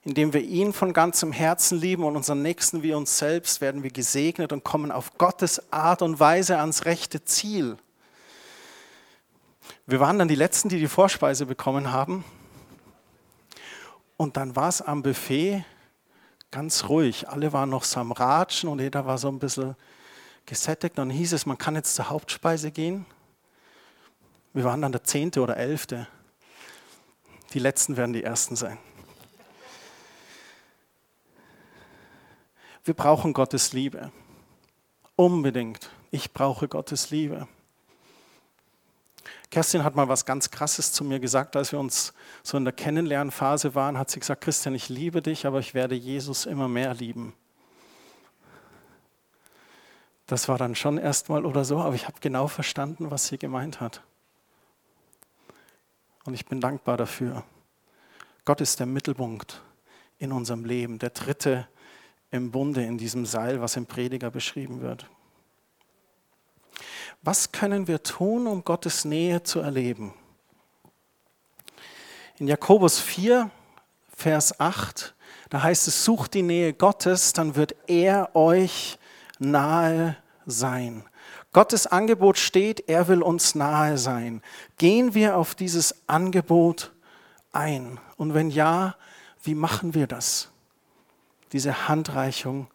Indem 0.06 0.32
wir 0.32 0.40
ihn 0.40 0.72
von 0.72 0.92
ganzem 0.92 1.32
Herzen 1.32 1.80
lieben 1.80 2.04
und 2.04 2.14
unseren 2.14 2.40
Nächsten 2.40 2.84
wie 2.84 2.94
uns 2.94 3.18
selbst, 3.18 3.60
werden 3.60 3.82
wir 3.82 3.90
gesegnet 3.90 4.52
und 4.52 4.62
kommen 4.62 4.92
auf 4.92 5.18
Gottes 5.18 5.72
Art 5.72 6.00
und 6.00 6.20
Weise 6.20 6.58
ans 6.58 6.84
rechte 6.84 7.24
Ziel. 7.24 7.76
Wir 9.84 9.98
waren 9.98 10.16
dann 10.16 10.28
die 10.28 10.36
Letzten, 10.36 10.68
die 10.68 10.78
die 10.78 10.86
Vorspeise 10.86 11.44
bekommen 11.44 11.90
haben. 11.90 12.24
Und 14.16 14.36
dann 14.36 14.54
war 14.54 14.68
es 14.68 14.80
am 14.80 15.02
Buffet 15.02 15.64
ganz 16.52 16.88
ruhig. 16.88 17.28
Alle 17.28 17.52
waren 17.52 17.70
noch 17.70 17.82
so 17.82 17.98
am 17.98 18.12
Ratschen 18.12 18.68
und 18.68 18.80
jeder 18.80 19.06
war 19.06 19.18
so 19.18 19.26
ein 19.26 19.40
bisschen 19.40 19.74
gesättigt. 20.46 20.96
Dann 20.98 21.10
hieß 21.10 21.32
es, 21.32 21.46
man 21.46 21.58
kann 21.58 21.74
jetzt 21.74 21.96
zur 21.96 22.10
Hauptspeise 22.10 22.70
gehen. 22.70 23.06
Wir 24.52 24.62
waren 24.62 24.82
dann 24.82 24.92
der 24.92 25.02
Zehnte 25.02 25.40
oder 25.40 25.56
Elfte. 25.56 26.06
Die 27.54 27.58
Letzten 27.58 27.96
werden 27.96 28.12
die 28.12 28.22
Ersten 28.22 28.54
sein. 28.54 28.78
Wir 32.86 32.94
brauchen 32.94 33.32
Gottes 33.32 33.72
Liebe. 33.72 34.12
Unbedingt. 35.16 35.90
Ich 36.12 36.32
brauche 36.32 36.68
Gottes 36.68 37.10
Liebe. 37.10 37.48
Kerstin 39.50 39.82
hat 39.82 39.96
mal 39.96 40.06
was 40.06 40.24
ganz 40.24 40.52
Krasses 40.52 40.92
zu 40.92 41.02
mir 41.02 41.18
gesagt, 41.18 41.56
als 41.56 41.72
wir 41.72 41.80
uns 41.80 42.14
so 42.44 42.56
in 42.56 42.62
der 42.62 42.72
Kennenlernphase 42.72 43.74
waren, 43.74 43.98
hat 43.98 44.12
sie 44.12 44.20
gesagt, 44.20 44.44
Christian, 44.44 44.76
ich 44.76 44.88
liebe 44.88 45.20
dich, 45.20 45.46
aber 45.46 45.58
ich 45.58 45.74
werde 45.74 45.96
Jesus 45.96 46.46
immer 46.46 46.68
mehr 46.68 46.94
lieben. 46.94 47.34
Das 50.28 50.48
war 50.48 50.56
dann 50.56 50.76
schon 50.76 50.96
erstmal 50.96 51.44
oder 51.44 51.64
so, 51.64 51.80
aber 51.80 51.96
ich 51.96 52.06
habe 52.06 52.20
genau 52.20 52.46
verstanden, 52.46 53.10
was 53.10 53.26
sie 53.26 53.36
gemeint 53.36 53.80
hat. 53.80 54.00
Und 56.24 56.34
ich 56.34 56.46
bin 56.46 56.60
dankbar 56.60 56.96
dafür. 56.96 57.42
Gott 58.44 58.60
ist 58.60 58.78
der 58.78 58.86
Mittelpunkt 58.86 59.60
in 60.18 60.30
unserem 60.30 60.64
Leben, 60.64 61.00
der 61.00 61.10
dritte 61.10 61.66
im 62.30 62.50
Bunde 62.50 62.84
in 62.84 62.98
diesem 62.98 63.26
Seil, 63.26 63.60
was 63.60 63.76
im 63.76 63.86
Prediger 63.86 64.30
beschrieben 64.30 64.80
wird. 64.80 65.08
Was 67.22 67.52
können 67.52 67.88
wir 67.88 68.02
tun, 68.02 68.46
um 68.46 68.64
Gottes 68.64 69.04
Nähe 69.04 69.42
zu 69.42 69.60
erleben? 69.60 70.14
In 72.38 72.48
Jakobus 72.48 73.00
4, 73.00 73.50
Vers 74.14 74.60
8, 74.60 75.14
da 75.48 75.62
heißt 75.62 75.88
es, 75.88 76.04
sucht 76.04 76.34
die 76.34 76.42
Nähe 76.42 76.72
Gottes, 76.72 77.32
dann 77.32 77.56
wird 77.56 77.74
er 77.86 78.34
euch 78.36 78.98
nahe 79.38 80.16
sein. 80.44 81.04
Gottes 81.52 81.86
Angebot 81.86 82.36
steht, 82.36 82.88
er 82.88 83.08
will 83.08 83.22
uns 83.22 83.54
nahe 83.54 83.96
sein. 83.96 84.42
Gehen 84.76 85.14
wir 85.14 85.36
auf 85.36 85.54
dieses 85.54 86.06
Angebot 86.06 86.92
ein? 87.52 87.98
Und 88.16 88.34
wenn 88.34 88.50
ja, 88.50 88.96
wie 89.42 89.54
machen 89.54 89.94
wir 89.94 90.06
das? 90.06 90.50
Diese 91.52 91.88
Handreichung 91.88 92.68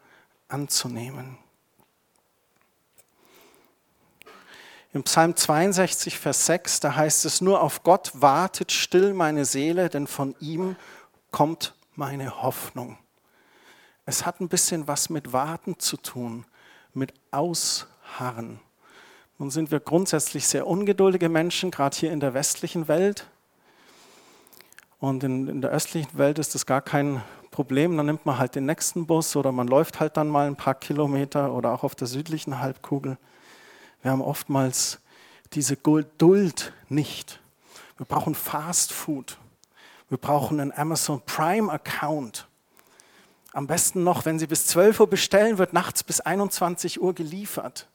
anzunehmen. 0.48 1.38
Im 4.94 5.04
Psalm 5.04 5.36
62, 5.36 6.20
Vers 6.20 6.46
6, 6.48 6.82
da 6.82 6.96
heißt 6.96 7.24
es, 7.24 7.40
nur 7.40 7.62
auf 7.62 7.84
Gott 7.84 8.12
wartet 8.14 8.74
still 8.74 9.14
meine 9.14 9.46
Seele, 9.46 9.90
denn 9.90 10.06
von 10.06 10.36
ihm 10.42 10.76
kommt 11.32 11.74
meine 11.96 12.42
Hoffnung. 12.42 12.98
Es 14.06 14.26
hat 14.26 14.42
ein 14.42 14.50
bisschen 14.50 14.88
was 14.88 15.10
mit 15.10 15.32
Warten 15.32 15.80
zu 15.80 15.96
tun, 15.96 16.46
mit 16.94 17.14
Ausharren. 17.32 18.60
Nun 19.38 19.50
sind 19.50 19.72
wir 19.72 19.80
grundsätzlich 19.80 20.46
sehr 20.48 20.68
ungeduldige 20.68 21.30
Menschen, 21.30 21.72
gerade 21.72 21.96
hier 21.96 22.12
in 22.12 22.20
der 22.20 22.34
westlichen 22.34 22.90
Welt. 22.90 23.28
Und 25.00 25.24
in, 25.24 25.48
in, 25.48 25.62
der 25.62 25.72
östlichen 25.72 26.18
Welt 26.18 26.38
ist 26.38 26.54
das 26.54 26.66
gar 26.66 26.82
kein 26.82 27.24
Problem. 27.52 27.96
Dann 27.98 28.06
nimmt 28.06 28.26
man 28.26 28.38
halt 28.38 28.56
den 28.56 28.66
nächsten 28.66 29.06
Bus 29.06 29.36
oder 29.36 29.52
man 29.52 29.68
läuft 29.68 30.00
halt 30.00 30.18
dann 30.18 30.30
mal 30.30 30.48
ein 30.48 30.56
paar 30.56 30.76
Kilometer 30.76 31.54
oder 31.54 31.74
auch 31.74 31.84
auf 31.84 31.96
der 31.96 32.08
südlichen 32.08 32.60
Halbkugel. 32.60 33.18
Wir 34.02 34.12
haben 34.12 34.22
oftmals 34.22 35.00
diese 35.54 35.76
Geduld 35.76 36.74
nicht. 36.90 37.40
Wir 37.98 38.06
brauchen 38.06 38.34
Fast 38.34 38.94
Food. 38.94 39.38
Wir 40.10 40.18
brauchen 40.18 40.60
einen 40.60 40.72
Amazon 40.72 41.22
Prime 41.26 41.72
Account. 41.72 42.48
Am 43.54 43.68
besten 43.68 44.04
noch, 44.04 44.26
wenn 44.26 44.40
Sie 44.40 44.48
bis 44.48 44.66
12 44.68 45.02
Uhr 45.02 45.10
bestellen, 45.10 45.58
wird 45.58 45.74
nachts 45.74 46.04
bis 46.04 46.22
21 46.22 47.02
Uhr 47.02 47.14
geliefert. 47.14 47.88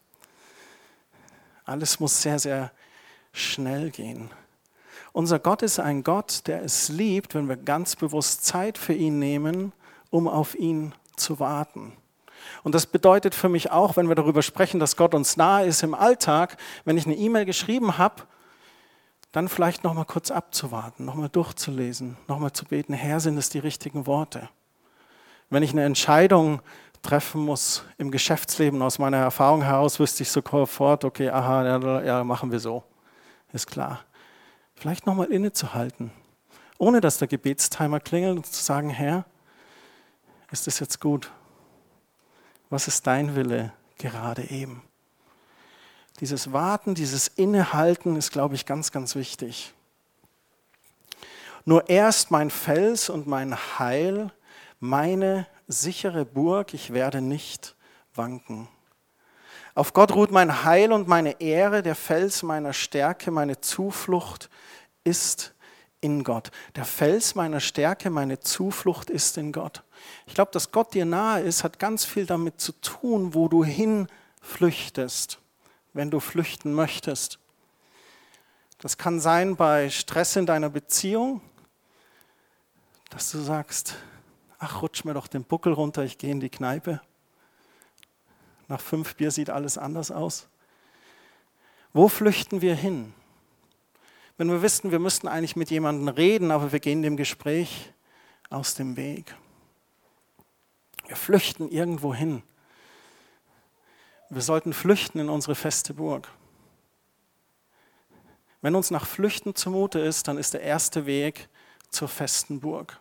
Alles 1.65 1.99
muss 1.99 2.21
sehr, 2.21 2.39
sehr 2.39 2.71
schnell 3.33 3.89
gehen. 3.89 4.29
Unser 5.17 5.39
Gott 5.39 5.63
ist 5.63 5.79
ein 5.79 6.03
Gott, 6.03 6.45
der 6.45 6.61
es 6.61 6.89
liebt, 6.89 7.33
wenn 7.33 7.49
wir 7.49 7.57
ganz 7.57 7.95
bewusst 7.95 8.45
Zeit 8.45 8.77
für 8.77 8.93
ihn 8.93 9.17
nehmen, 9.17 9.73
um 10.11 10.27
auf 10.27 10.53
ihn 10.53 10.93
zu 11.15 11.39
warten. 11.39 11.93
Und 12.61 12.75
das 12.75 12.85
bedeutet 12.85 13.33
für 13.33 13.49
mich 13.49 13.71
auch, 13.71 13.97
wenn 13.97 14.09
wir 14.09 14.13
darüber 14.13 14.43
sprechen, 14.43 14.79
dass 14.79 14.95
Gott 14.95 15.15
uns 15.15 15.35
nahe 15.35 15.65
ist 15.65 15.81
im 15.81 15.95
Alltag, 15.95 16.57
wenn 16.85 16.99
ich 16.99 17.07
eine 17.07 17.15
E-Mail 17.15 17.45
geschrieben 17.45 17.97
habe, 17.97 18.27
dann 19.31 19.49
vielleicht 19.49 19.83
noch 19.83 19.95
mal 19.95 20.05
kurz 20.05 20.29
abzuwarten, 20.29 21.05
noch 21.05 21.15
mal 21.15 21.29
durchzulesen, 21.29 22.15
noch 22.27 22.37
mal 22.37 22.53
zu 22.53 22.65
beten, 22.65 22.93
Herr, 22.93 23.19
sind 23.19 23.39
es 23.39 23.49
die 23.49 23.57
richtigen 23.57 24.05
Worte? 24.05 24.49
Wenn 25.49 25.63
ich 25.63 25.71
eine 25.71 25.83
Entscheidung 25.83 26.61
treffen 27.01 27.41
muss 27.41 27.83
im 27.97 28.11
Geschäftsleben 28.11 28.83
aus 28.83 28.99
meiner 28.99 29.17
Erfahrung 29.17 29.63
heraus, 29.63 29.99
wüsste 29.99 30.21
ich 30.21 30.29
sofort, 30.29 31.03
okay, 31.05 31.31
aha, 31.31 31.65
ja, 31.65 32.01
ja 32.03 32.23
machen 32.23 32.51
wir 32.51 32.59
so, 32.59 32.83
ist 33.51 33.65
klar. 33.65 34.01
Vielleicht 34.77 35.05
noch 35.05 35.15
mal 35.15 35.31
innezuhalten, 35.31 36.11
ohne 36.77 37.01
dass 37.01 37.17
der 37.17 37.27
Gebetstimer 37.27 37.99
klingelt 37.99 38.37
und 38.37 38.45
zu 38.45 38.63
sagen, 38.63 38.89
Herr, 38.89 39.25
ist 40.51 40.67
das 40.67 40.79
jetzt 40.79 41.01
gut? 41.01 41.29
was 42.69 42.87
ist 42.87 43.07
dein 43.07 43.35
Wille 43.35 43.73
gerade 43.97 44.49
eben? 44.49 44.81
Dieses 46.19 46.51
Warten, 46.51 46.95
dieses 46.95 47.27
Innehalten 47.27 48.15
ist, 48.15 48.31
glaube 48.31 48.55
ich, 48.55 48.65
ganz, 48.65 48.91
ganz 48.91 49.15
wichtig. 49.15 49.73
Nur 51.63 51.89
erst 51.89 52.31
mein 52.31 52.49
Fels 52.49 53.09
und 53.09 53.27
mein 53.27 53.55
Heil, 53.55 54.31
meine 54.79 55.47
sichere 55.67 56.25
Burg, 56.25 56.73
ich 56.73 56.93
werde 56.93 57.21
nicht 57.21 57.75
wanken. 58.15 58.67
Auf 59.77 59.93
Gott 59.93 60.15
ruht 60.15 60.31
mein 60.31 60.63
Heil 60.63 60.91
und 60.91 61.07
meine 61.07 61.39
Ehre, 61.39 61.83
der 61.83 61.93
Fels 61.93 62.41
meiner 62.41 62.73
Stärke, 62.73 63.29
meine 63.29 63.61
Zuflucht 63.61 64.49
ist 65.03 65.53
in 66.01 66.23
Gott. 66.23 66.49
Der 66.75 66.83
Fels 66.83 67.35
meiner 67.35 67.59
Stärke, 67.59 68.09
meine 68.09 68.39
Zuflucht 68.39 69.11
ist 69.11 69.37
in 69.37 69.51
Gott. 69.51 69.83
Ich 70.25 70.33
glaube, 70.33 70.49
dass 70.51 70.71
Gott 70.71 70.95
dir 70.95 71.05
nahe 71.05 71.41
ist, 71.41 71.63
hat 71.63 71.77
ganz 71.77 72.05
viel 72.05 72.25
damit 72.25 72.59
zu 72.59 72.71
tun, 72.71 73.35
wo 73.35 73.49
du 73.49 73.63
hin 73.63 74.07
flüchtest, 74.41 75.37
wenn 75.93 76.09
du 76.09 76.21
flüchten 76.21 76.73
möchtest. 76.73 77.37
Das 78.79 78.97
kann 78.97 79.19
sein 79.19 79.57
bei 79.57 79.91
Stress 79.91 80.35
in 80.37 80.47
deiner 80.47 80.71
Beziehung, 80.71 81.39
dass 83.11 83.29
du 83.29 83.37
sagst, 83.37 83.93
ach, 84.57 84.81
rutsch 84.81 85.05
mir 85.05 85.13
doch 85.13 85.27
den 85.27 85.43
Buckel 85.43 85.73
runter, 85.73 86.03
ich 86.03 86.17
gehe 86.17 86.31
in 86.31 86.39
die 86.39 86.49
Kneipe. 86.49 86.99
Nach 88.67 88.81
fünf 88.81 89.15
Bier 89.15 89.31
sieht 89.31 89.49
alles 89.49 89.77
anders 89.77 90.11
aus. 90.11 90.47
Wo 91.93 92.07
flüchten 92.07 92.61
wir 92.61 92.75
hin? 92.75 93.13
Wenn 94.37 94.51
wir 94.51 94.61
wissen, 94.61 94.91
wir 94.91 94.99
müssten 94.99 95.27
eigentlich 95.27 95.55
mit 95.55 95.71
jemandem 95.71 96.09
reden, 96.09 96.51
aber 96.51 96.71
wir 96.71 96.79
gehen 96.79 97.01
dem 97.01 97.17
Gespräch 97.17 97.91
aus 98.49 98.75
dem 98.75 98.95
Weg. 98.95 99.35
Wir 101.07 101.15
flüchten 101.15 101.69
irgendwo 101.69 102.13
hin. 102.13 102.43
Wir 104.29 104.41
sollten 104.41 104.73
flüchten 104.73 105.19
in 105.19 105.29
unsere 105.29 105.55
feste 105.55 105.93
Burg. 105.93 106.29
Wenn 108.61 108.75
uns 108.75 108.91
nach 108.91 109.07
Flüchten 109.07 109.55
zumute 109.55 109.99
ist, 109.99 110.27
dann 110.27 110.37
ist 110.37 110.53
der 110.53 110.61
erste 110.61 111.05
Weg 111.05 111.47
zur 111.89 112.09
festen 112.09 112.59
Burg. 112.59 112.99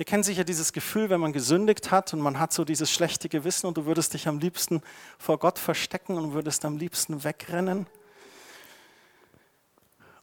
Ihr 0.00 0.06
kennt 0.06 0.24
sicher 0.24 0.44
dieses 0.44 0.72
Gefühl, 0.72 1.10
wenn 1.10 1.20
man 1.20 1.34
gesündigt 1.34 1.90
hat 1.90 2.14
und 2.14 2.20
man 2.20 2.40
hat 2.40 2.54
so 2.54 2.64
dieses 2.64 2.90
schlechte 2.90 3.28
Gewissen 3.28 3.66
und 3.66 3.76
du 3.76 3.84
würdest 3.84 4.14
dich 4.14 4.28
am 4.28 4.38
liebsten 4.38 4.80
vor 5.18 5.38
Gott 5.38 5.58
verstecken 5.58 6.16
und 6.16 6.32
würdest 6.32 6.64
am 6.64 6.78
liebsten 6.78 7.22
wegrennen. 7.22 7.86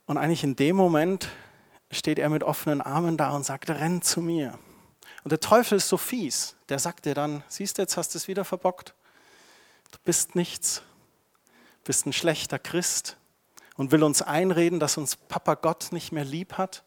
Und 0.08 0.18
eigentlich 0.18 0.44
in 0.44 0.56
dem 0.56 0.76
Moment 0.76 1.30
steht 1.92 2.18
er 2.18 2.30
mit 2.30 2.44
offenen 2.44 2.82
Armen 2.82 3.18
da 3.18 3.30
und 3.36 3.46
sagt, 3.46 3.70
renn 3.70 4.02
zu 4.02 4.20
mir. 4.20 4.58
Und 5.24 5.30
der 5.30 5.42
Teufel 5.42 5.78
ist 5.78 5.90
so 5.90 5.98
fies, 5.98 6.56
der 6.70 6.80
sagt 6.80 7.06
dir 7.06 7.14
dann, 7.14 7.44
siehst 7.48 7.78
du, 7.78 7.84
jetzt 7.84 7.98
hast 7.98 8.16
du 8.16 8.18
es 8.18 8.28
wieder 8.28 8.46
verbockt. 8.46 8.96
Du 9.92 10.00
bist 10.06 10.34
nichts, 10.34 10.82
bist 11.84 12.08
ein 12.08 12.14
schlechter 12.14 12.58
Christ 12.58 13.16
und 13.76 13.92
will 13.92 14.02
uns 14.02 14.24
einreden, 14.24 14.80
dass 14.80 14.98
uns 14.98 15.18
Papa 15.18 15.54
Gott 15.54 15.90
nicht 15.92 16.12
mehr 16.12 16.26
lieb 16.26 16.54
hat. 16.54 16.84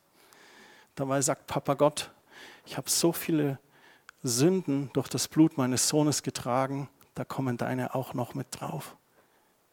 Dabei 0.96 1.22
sagt 1.22 1.46
Papa 1.46 1.74
Gott, 1.74 2.10
ich 2.64 2.76
habe 2.76 2.88
so 2.88 3.12
viele 3.12 3.58
Sünden 4.22 4.90
durch 4.92 5.08
das 5.08 5.28
Blut 5.28 5.56
meines 5.56 5.88
Sohnes 5.88 6.22
getragen, 6.22 6.88
da 7.14 7.24
kommen 7.24 7.56
deine 7.56 7.94
auch 7.94 8.14
noch 8.14 8.34
mit 8.34 8.48
drauf. 8.50 8.96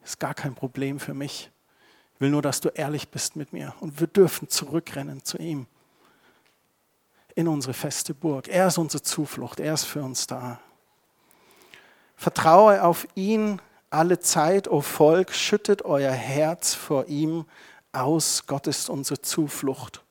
Ist 0.04 0.19
gar 0.19 0.34
kein 0.34 0.56
Problem 0.56 1.00
für 1.00 1.13
mich. 1.13 1.52
Ich 2.15 2.21
will 2.21 2.30
nur, 2.30 2.41
dass 2.41 2.62
du 2.62 2.69
ehrlich 2.69 3.10
bist 3.10 3.36
mit 3.36 3.54
mir. 3.54 3.73
Und 3.80 4.00
wir 4.00 4.08
dürfen 4.08 4.50
zurückrennen 4.50 5.23
zu 5.23 5.38
ihm. 5.38 5.67
In 7.36 7.47
unsere 7.47 7.73
feste 7.73 8.13
Burg. 8.13 8.47
Er 8.47 8.67
ist 8.67 8.78
unsere 8.78 9.04
Zuflucht. 9.04 9.60
Er 9.60 9.73
ist 9.73 9.84
für 9.84 10.02
uns 10.02 10.26
da. 10.26 10.60
Vertraue 12.15 12.84
auf 12.84 13.08
ihn 13.15 13.62
alle 13.89 14.19
Zeit, 14.19 14.67
o 14.67 14.82
Volk. 14.82 15.34
Schüttet 15.34 15.84
euer 15.84 16.13
Herz 16.13 16.73
vor 16.73 17.06
ihm 17.08 17.45
aus. 17.91 18.47
Gott 18.47 18.65
ist 18.65 18.89
unsere 18.89 19.21
Zuflucht. 19.21 20.04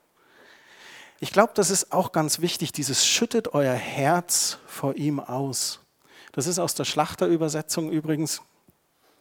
Ich 1.21 1.33
glaube, 1.33 1.53
das 1.55 1.71
ist 1.71 1.93
auch 1.93 2.13
ganz 2.13 2.41
wichtig, 2.41 2.73
dieses 2.73 3.07
schüttet 3.07 3.55
euer 3.55 3.75
Herz 3.75 4.59
vor 4.67 4.97
ihm 4.97 5.21
aus. 5.21 5.81
Das 6.33 6.47
ist 6.47 6.59
aus 6.59 6.75
der 6.75 6.85
Schlachterübersetzung 6.85 7.91
übrigens 7.91 8.43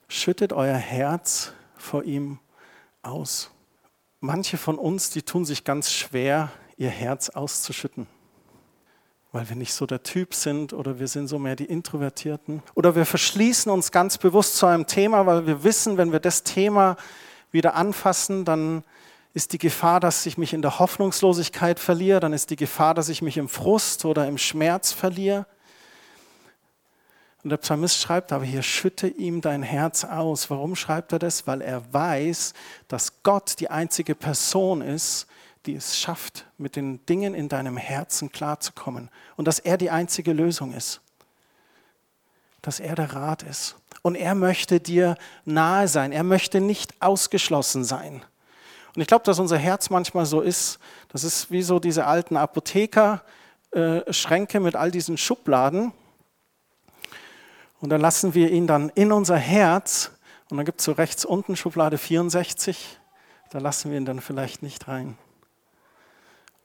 Schüttet 0.07 0.53
euer 0.53 0.75
Herz 0.75 1.51
vor 1.75 2.03
ihm 2.03 2.39
aus. 3.01 3.49
Manche 4.19 4.57
von 4.57 4.77
uns, 4.77 5.09
die 5.09 5.23
tun 5.23 5.45
sich 5.45 5.63
ganz 5.63 5.91
schwer, 5.91 6.51
ihr 6.77 6.89
Herz 6.89 7.29
auszuschütten, 7.29 8.05
weil 9.31 9.49
wir 9.49 9.55
nicht 9.55 9.73
so 9.73 9.87
der 9.87 10.03
Typ 10.03 10.35
sind 10.35 10.73
oder 10.73 10.99
wir 10.99 11.07
sind 11.07 11.27
so 11.27 11.39
mehr 11.39 11.55
die 11.55 11.65
Introvertierten. 11.65 12.61
Oder 12.75 12.95
wir 12.95 13.05
verschließen 13.05 13.71
uns 13.71 13.91
ganz 13.91 14.17
bewusst 14.17 14.57
zu 14.57 14.67
einem 14.67 14.85
Thema, 14.85 15.25
weil 15.25 15.47
wir 15.47 15.63
wissen, 15.63 15.97
wenn 15.97 16.11
wir 16.11 16.19
das 16.19 16.43
Thema 16.43 16.97
wieder 17.51 17.73
anfassen, 17.73 18.45
dann 18.45 18.83
ist 19.35 19.51
die 19.51 19.57
Gefahr, 19.57 19.99
dass 19.99 20.25
ich 20.25 20.37
mich 20.37 20.53
in 20.53 20.61
der 20.61 20.79
Hoffnungslosigkeit 20.79 21.77
verliere, 21.77 22.21
dann 22.21 22.31
ist 22.31 22.51
die 22.51 22.55
Gefahr, 22.55 22.93
dass 22.93 23.09
ich 23.09 23.21
mich 23.21 23.35
im 23.35 23.49
Frust 23.49 24.05
oder 24.05 24.29
im 24.29 24.37
Schmerz 24.37 24.93
verliere. 24.93 25.45
Und 27.43 27.49
der 27.49 27.57
Psalmist 27.57 27.97
schreibt 27.97 28.31
aber 28.31 28.45
hier, 28.45 28.63
schütte 28.63 29.07
ihm 29.07 29.41
dein 29.41 29.61
Herz 29.61 30.05
aus. 30.05 30.49
Warum 30.49 30.77
schreibt 30.77 31.11
er 31.11 31.19
das? 31.19 31.45
Weil 31.47 31.61
er 31.61 31.93
weiß, 31.93 32.53
dass 32.87 33.23
Gott 33.23 33.59
die 33.59 33.69
einzige 33.69 34.15
Person 34.15 34.81
ist, 34.81 35.27
die 35.65 35.75
es 35.75 35.99
schafft, 35.99 36.45
mit 36.57 36.77
den 36.77 37.05
Dingen 37.05 37.35
in 37.35 37.49
deinem 37.49 37.75
Herzen 37.75 38.31
klarzukommen. 38.31 39.09
Und 39.35 39.49
dass 39.49 39.59
er 39.59 39.77
die 39.77 39.89
einzige 39.89 40.31
Lösung 40.31 40.73
ist. 40.73 41.01
Dass 42.61 42.79
er 42.79 42.95
der 42.95 43.11
Rat 43.11 43.43
ist. 43.43 43.75
Und 44.01 44.15
er 44.15 44.33
möchte 44.33 44.79
dir 44.79 45.17
nahe 45.43 45.89
sein. 45.89 46.13
Er 46.13 46.23
möchte 46.23 46.61
nicht 46.61 47.01
ausgeschlossen 47.01 47.83
sein. 47.83 48.23
Und 48.95 49.01
ich 49.01 49.07
glaube, 49.07 49.25
dass 49.25 49.39
unser 49.39 49.57
Herz 49.57 49.89
manchmal 49.89 50.25
so 50.25 50.39
ist. 50.39 50.79
Das 51.09 51.25
ist 51.25 51.51
wie 51.51 51.63
so 51.63 51.79
diese 51.79 52.05
alten 52.05 52.37
Apotheker-Schränke 52.37 54.61
mit 54.61 54.77
all 54.77 54.91
diesen 54.91 55.17
Schubladen. 55.17 55.91
Und 57.81 57.89
dann 57.89 57.99
lassen 57.99 58.33
wir 58.33 58.49
ihn 58.51 58.67
dann 58.67 58.87
in 58.95 59.11
unser 59.11 59.35
Herz. 59.37 60.11
Und 60.49 60.55
dann 60.57 60.65
gibt 60.65 60.79
es 60.79 60.85
so 60.85 60.93
rechts 60.93 61.25
unten 61.25 61.57
Schublade 61.57 61.97
64. 61.97 63.01
Da 63.49 63.59
lassen 63.59 63.91
wir 63.91 63.97
ihn 63.97 64.05
dann 64.05 64.21
vielleicht 64.21 64.63
nicht 64.63 64.87
rein. 64.87 65.17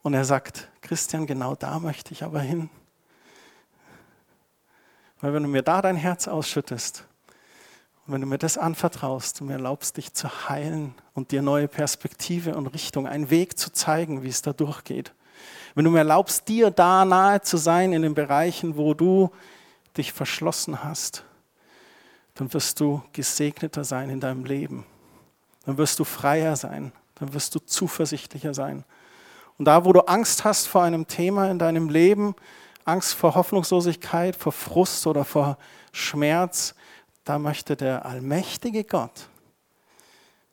Und 0.02 0.14
er 0.14 0.24
sagt, 0.24 0.68
Christian, 0.82 1.26
genau 1.26 1.56
da 1.56 1.80
möchte 1.80 2.12
ich 2.12 2.22
aber 2.22 2.40
hin. 2.40 2.70
Weil 5.20 5.34
wenn 5.34 5.42
du 5.42 5.48
mir 5.48 5.62
da 5.62 5.82
dein 5.82 5.96
Herz 5.96 6.28
ausschüttest, 6.28 7.06
und 8.10 8.14
wenn 8.14 8.22
du 8.22 8.26
mir 8.26 8.38
das 8.38 8.58
anvertraust 8.58 9.40
und 9.40 9.46
mir 9.46 9.52
erlaubst, 9.52 9.96
dich 9.96 10.12
zu 10.14 10.48
heilen 10.48 10.94
und 11.14 11.30
dir 11.30 11.42
neue 11.42 11.68
Perspektive 11.68 12.56
und 12.56 12.66
Richtung, 12.66 13.06
einen 13.06 13.30
Weg 13.30 13.56
zu 13.56 13.72
zeigen, 13.72 14.24
wie 14.24 14.28
es 14.28 14.42
da 14.42 14.52
durchgeht. 14.52 15.14
Wenn 15.76 15.84
du 15.84 15.92
mir 15.92 15.98
erlaubst, 15.98 16.48
dir 16.48 16.72
da 16.72 17.04
nahe 17.04 17.40
zu 17.42 17.56
sein 17.56 17.92
in 17.92 18.02
den 18.02 18.14
Bereichen, 18.14 18.76
wo 18.76 18.94
du 18.94 19.30
dich 19.96 20.12
verschlossen 20.12 20.82
hast, 20.82 21.22
dann 22.34 22.52
wirst 22.52 22.80
du 22.80 23.00
gesegneter 23.12 23.84
sein 23.84 24.10
in 24.10 24.18
deinem 24.18 24.44
Leben. 24.44 24.84
Dann 25.64 25.78
wirst 25.78 26.00
du 26.00 26.02
freier 26.02 26.56
sein. 26.56 26.90
Dann 27.14 27.32
wirst 27.32 27.54
du 27.54 27.60
zuversichtlicher 27.60 28.54
sein. 28.54 28.82
Und 29.56 29.66
da, 29.66 29.84
wo 29.84 29.92
du 29.92 30.00
Angst 30.00 30.42
hast 30.42 30.66
vor 30.66 30.82
einem 30.82 31.06
Thema 31.06 31.48
in 31.48 31.60
deinem 31.60 31.88
Leben, 31.88 32.34
Angst 32.84 33.14
vor 33.14 33.36
Hoffnungslosigkeit, 33.36 34.34
vor 34.34 34.50
Frust 34.50 35.06
oder 35.06 35.24
vor 35.24 35.58
Schmerz, 35.92 36.74
da 37.30 37.38
möchte 37.38 37.76
der 37.76 38.06
allmächtige 38.06 38.82
Gott, 38.82 39.28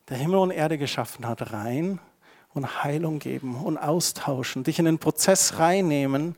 der 0.08 0.16
Himmel 0.16 0.38
und 0.38 0.52
Erde 0.52 0.78
geschaffen 0.78 1.26
hat, 1.26 1.52
rein 1.52 1.98
und 2.54 2.84
Heilung 2.84 3.18
geben 3.18 3.56
und 3.56 3.78
austauschen, 3.78 4.62
dich 4.62 4.78
in 4.78 4.84
den 4.84 5.00
Prozess 5.00 5.58
reinnehmen, 5.58 6.36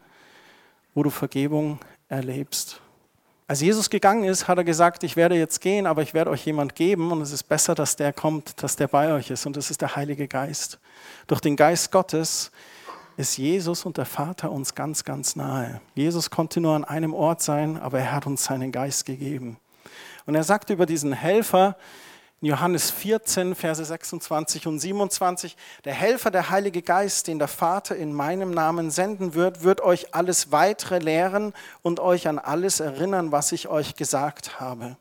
wo 0.94 1.02
du 1.02 1.10
Vergebung 1.10 1.78
erlebst. 2.08 2.80
Als 3.48 3.60
Jesus 3.60 3.90
gegangen 3.90 4.24
ist, 4.24 4.48
hat 4.48 4.56
er 4.56 4.64
gesagt, 4.64 5.04
ich 5.04 5.14
werde 5.14 5.34
jetzt 5.34 5.60
gehen, 5.60 5.86
aber 5.86 6.00
ich 6.00 6.14
werde 6.14 6.30
euch 6.30 6.46
jemand 6.46 6.74
geben 6.74 7.12
und 7.12 7.20
es 7.20 7.32
ist 7.32 7.42
besser, 7.42 7.74
dass 7.74 7.96
der 7.96 8.14
kommt, 8.14 8.62
dass 8.62 8.76
der 8.76 8.88
bei 8.88 9.12
euch 9.12 9.28
ist 9.28 9.44
und 9.44 9.58
das 9.58 9.70
ist 9.70 9.82
der 9.82 9.94
Heilige 9.94 10.26
Geist. 10.26 10.78
Durch 11.26 11.42
den 11.42 11.54
Geist 11.54 11.92
Gottes 11.92 12.50
ist 13.18 13.36
Jesus 13.36 13.84
und 13.84 13.98
der 13.98 14.06
Vater 14.06 14.50
uns 14.50 14.74
ganz, 14.74 15.04
ganz 15.04 15.36
nahe. 15.36 15.82
Jesus 15.94 16.30
konnte 16.30 16.62
nur 16.62 16.76
an 16.76 16.84
einem 16.84 17.12
Ort 17.12 17.42
sein, 17.42 17.76
aber 17.76 17.98
er 17.98 18.12
hat 18.12 18.26
uns 18.26 18.44
seinen 18.44 18.72
Geist 18.72 19.04
gegeben. 19.04 19.58
Und 20.26 20.34
er 20.34 20.44
sagt 20.44 20.70
über 20.70 20.86
diesen 20.86 21.12
Helfer, 21.12 21.76
in 22.40 22.48
Johannes 22.48 22.90
14, 22.90 23.54
Verse 23.54 23.84
26 23.84 24.66
und 24.66 24.78
27, 24.78 25.56
der 25.84 25.92
Helfer, 25.92 26.30
der 26.30 26.48
Heilige 26.48 26.80
Geist, 26.80 27.26
den 27.26 27.38
der 27.38 27.48
Vater 27.48 27.96
in 27.96 28.14
meinem 28.14 28.50
Namen 28.50 28.90
senden 28.90 29.34
wird, 29.34 29.62
wird 29.62 29.82
euch 29.82 30.14
alles 30.14 30.50
weitere 30.50 30.98
lehren 30.98 31.52
und 31.82 32.00
euch 32.00 32.28
an 32.28 32.38
alles 32.38 32.80
erinnern, 32.80 33.30
was 33.30 33.52
ich 33.52 33.68
euch 33.68 33.94
gesagt 33.94 34.58
habe. 34.58 34.96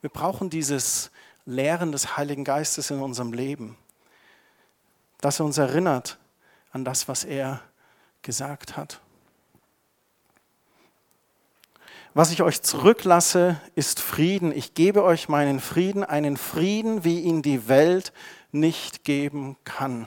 Wir 0.00 0.10
brauchen 0.10 0.48
dieses 0.48 1.10
Lehren 1.44 1.92
des 1.92 2.16
Heiligen 2.16 2.44
Geistes 2.44 2.90
in 2.90 3.00
unserem 3.00 3.32
Leben, 3.32 3.76
dass 5.20 5.40
er 5.40 5.46
uns 5.46 5.58
erinnert 5.58 6.18
an 6.72 6.84
das, 6.84 7.06
was 7.06 7.24
er 7.24 7.60
gesagt 8.22 8.76
hat. 8.78 9.00
Was 12.14 12.32
ich 12.32 12.42
euch 12.42 12.62
zurücklasse, 12.62 13.60
ist 13.74 14.00
Frieden. 14.00 14.50
Ich 14.52 14.74
gebe 14.74 15.04
euch 15.04 15.28
meinen 15.28 15.60
Frieden, 15.60 16.04
einen 16.04 16.36
Frieden, 16.36 17.04
wie 17.04 17.20
ihn 17.20 17.42
die 17.42 17.68
Welt 17.68 18.12
nicht 18.50 19.04
geben 19.04 19.56
kann. 19.64 20.06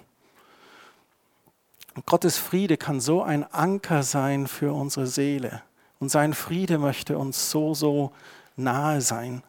Und 1.96 2.06
Gottes 2.06 2.38
Friede 2.38 2.78
kann 2.78 3.00
so 3.02 3.22
ein 3.22 3.44
Anker 3.54 4.04
sein 4.04 4.48
für 4.48 4.74
unsere 4.74 5.08
Seele. 5.08 5.62
Und 6.00 6.10
sein 6.10 6.34
Friede 6.34 6.78
möchte 6.78 7.18
uns 7.18 7.52
so, 7.52 7.74
so 7.74 8.12
nahe 8.56 9.02
sein. 9.02 9.44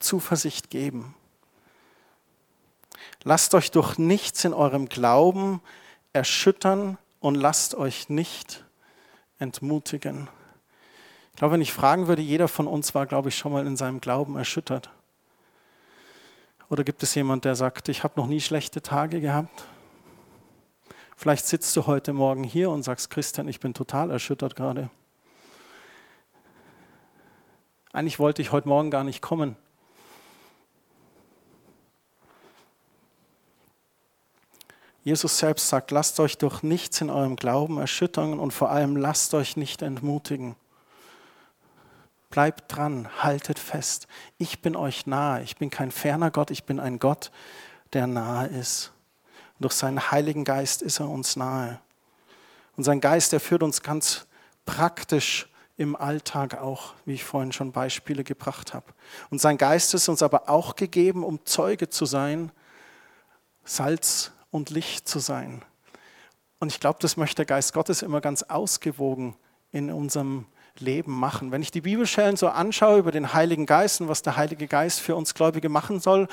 Zuversicht 0.00 0.70
geben. 0.70 1.14
Lasst 3.22 3.54
euch 3.54 3.70
durch 3.70 3.98
nichts 3.98 4.44
in 4.44 4.52
eurem 4.52 4.88
Glauben 4.88 5.60
erschüttern 6.12 6.98
und 7.20 7.36
lasst 7.36 7.74
euch 7.74 8.08
nicht 8.08 8.64
entmutigen. 9.38 10.28
Ich 11.34 11.38
glaube, 11.38 11.54
wenn 11.54 11.60
ich 11.60 11.72
fragen 11.72 12.06
würde, 12.06 12.22
jeder 12.22 12.46
von 12.46 12.68
uns 12.68 12.94
war, 12.94 13.06
glaube 13.06 13.28
ich, 13.28 13.36
schon 13.36 13.50
mal 13.50 13.66
in 13.66 13.76
seinem 13.76 14.00
Glauben 14.00 14.36
erschüttert. 14.36 14.90
Oder 16.70 16.84
gibt 16.84 17.02
es 17.02 17.12
jemand, 17.16 17.44
der 17.44 17.56
sagt, 17.56 17.88
ich 17.88 18.04
habe 18.04 18.20
noch 18.20 18.28
nie 18.28 18.40
schlechte 18.40 18.82
Tage 18.82 19.20
gehabt? 19.20 19.66
Vielleicht 21.16 21.44
sitzt 21.46 21.74
du 21.76 21.88
heute 21.88 22.12
Morgen 22.12 22.44
hier 22.44 22.70
und 22.70 22.84
sagst, 22.84 23.10
Christian, 23.10 23.48
ich 23.48 23.58
bin 23.58 23.74
total 23.74 24.12
erschüttert 24.12 24.54
gerade. 24.54 24.90
Eigentlich 27.92 28.20
wollte 28.20 28.40
ich 28.40 28.52
heute 28.52 28.68
Morgen 28.68 28.92
gar 28.92 29.02
nicht 29.02 29.20
kommen. 29.20 29.56
Jesus 35.02 35.36
selbst 35.36 35.68
sagt, 35.68 35.90
lasst 35.90 36.20
euch 36.20 36.38
durch 36.38 36.62
nichts 36.62 37.00
in 37.00 37.10
eurem 37.10 37.34
Glauben 37.34 37.78
erschüttern 37.78 38.38
und 38.38 38.52
vor 38.52 38.70
allem 38.70 38.96
lasst 38.96 39.34
euch 39.34 39.56
nicht 39.56 39.82
entmutigen. 39.82 40.54
Bleibt 42.34 42.74
dran, 42.74 43.08
haltet 43.22 43.60
fest. 43.60 44.08
Ich 44.38 44.60
bin 44.60 44.74
euch 44.74 45.06
nahe. 45.06 45.44
Ich 45.44 45.54
bin 45.54 45.70
kein 45.70 45.92
ferner 45.92 46.32
Gott, 46.32 46.50
ich 46.50 46.64
bin 46.64 46.80
ein 46.80 46.98
Gott, 46.98 47.30
der 47.92 48.08
nahe 48.08 48.48
ist. 48.48 48.90
Und 49.54 49.62
durch 49.62 49.74
seinen 49.74 50.10
Heiligen 50.10 50.42
Geist 50.42 50.82
ist 50.82 50.98
er 50.98 51.08
uns 51.08 51.36
nahe. 51.36 51.78
Und 52.76 52.82
sein 52.82 53.00
Geist, 53.00 53.30
der 53.30 53.38
führt 53.38 53.62
uns 53.62 53.82
ganz 53.82 54.26
praktisch 54.66 55.48
im 55.76 55.94
Alltag 55.94 56.60
auch, 56.60 56.94
wie 57.04 57.14
ich 57.14 57.22
vorhin 57.22 57.52
schon 57.52 57.70
Beispiele 57.70 58.24
gebracht 58.24 58.74
habe. 58.74 58.86
Und 59.30 59.40
sein 59.40 59.56
Geist 59.56 59.94
ist 59.94 60.08
uns 60.08 60.20
aber 60.20 60.48
auch 60.48 60.74
gegeben, 60.74 61.22
um 61.22 61.46
Zeuge 61.46 61.88
zu 61.88 62.04
sein, 62.04 62.50
Salz 63.62 64.32
und 64.50 64.70
Licht 64.70 65.06
zu 65.06 65.20
sein. 65.20 65.62
Und 66.58 66.72
ich 66.72 66.80
glaube, 66.80 66.98
das 67.00 67.16
möchte 67.16 67.36
der 67.36 67.46
Geist 67.46 67.74
Gottes 67.74 68.02
immer 68.02 68.20
ganz 68.20 68.42
ausgewogen 68.42 69.36
in 69.70 69.92
unserem 69.92 70.46
Leben 70.78 71.12
machen. 71.12 71.52
Wenn 71.52 71.62
ich 71.62 71.70
die 71.70 71.80
Bibelstellen 71.80 72.36
so 72.36 72.48
anschaue 72.48 72.98
über 72.98 73.12
den 73.12 73.32
Heiligen 73.32 73.66
Geist 73.66 74.00
und 74.00 74.08
was 74.08 74.22
der 74.22 74.36
Heilige 74.36 74.66
Geist 74.66 75.00
für 75.00 75.14
uns 75.16 75.34
Gläubige 75.34 75.68
machen 75.68 76.00
soll, 76.00 76.28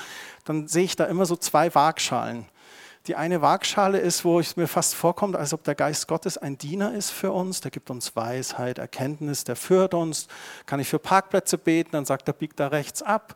dann 0.45 0.67
sehe 0.67 0.83
ich 0.83 0.95
da 0.95 1.05
immer 1.05 1.25
so 1.25 1.35
zwei 1.35 1.73
Waagschalen. 1.73 2.45
Die 3.07 3.15
eine 3.15 3.41
Waagschale 3.41 3.97
ist, 3.99 4.23
wo 4.25 4.39
es 4.39 4.55
mir 4.57 4.67
fast 4.67 4.93
vorkommt, 4.93 5.35
als 5.35 5.53
ob 5.53 5.63
der 5.63 5.73
Geist 5.73 6.07
Gottes 6.07 6.37
ein 6.37 6.57
Diener 6.57 6.93
ist 6.93 7.09
für 7.09 7.31
uns. 7.31 7.61
Der 7.61 7.71
gibt 7.71 7.89
uns 7.89 8.15
Weisheit, 8.15 8.77
Erkenntnis, 8.77 9.43
der 9.43 9.55
führt 9.55 9.95
uns. 9.95 10.27
Kann 10.67 10.79
ich 10.79 10.87
für 10.87 10.99
Parkplätze 10.99 11.57
beten, 11.57 11.91
dann 11.93 12.05
sagt 12.05 12.27
er, 12.27 12.33
biegt 12.33 12.59
da 12.59 12.67
rechts 12.67 13.01
ab. 13.01 13.35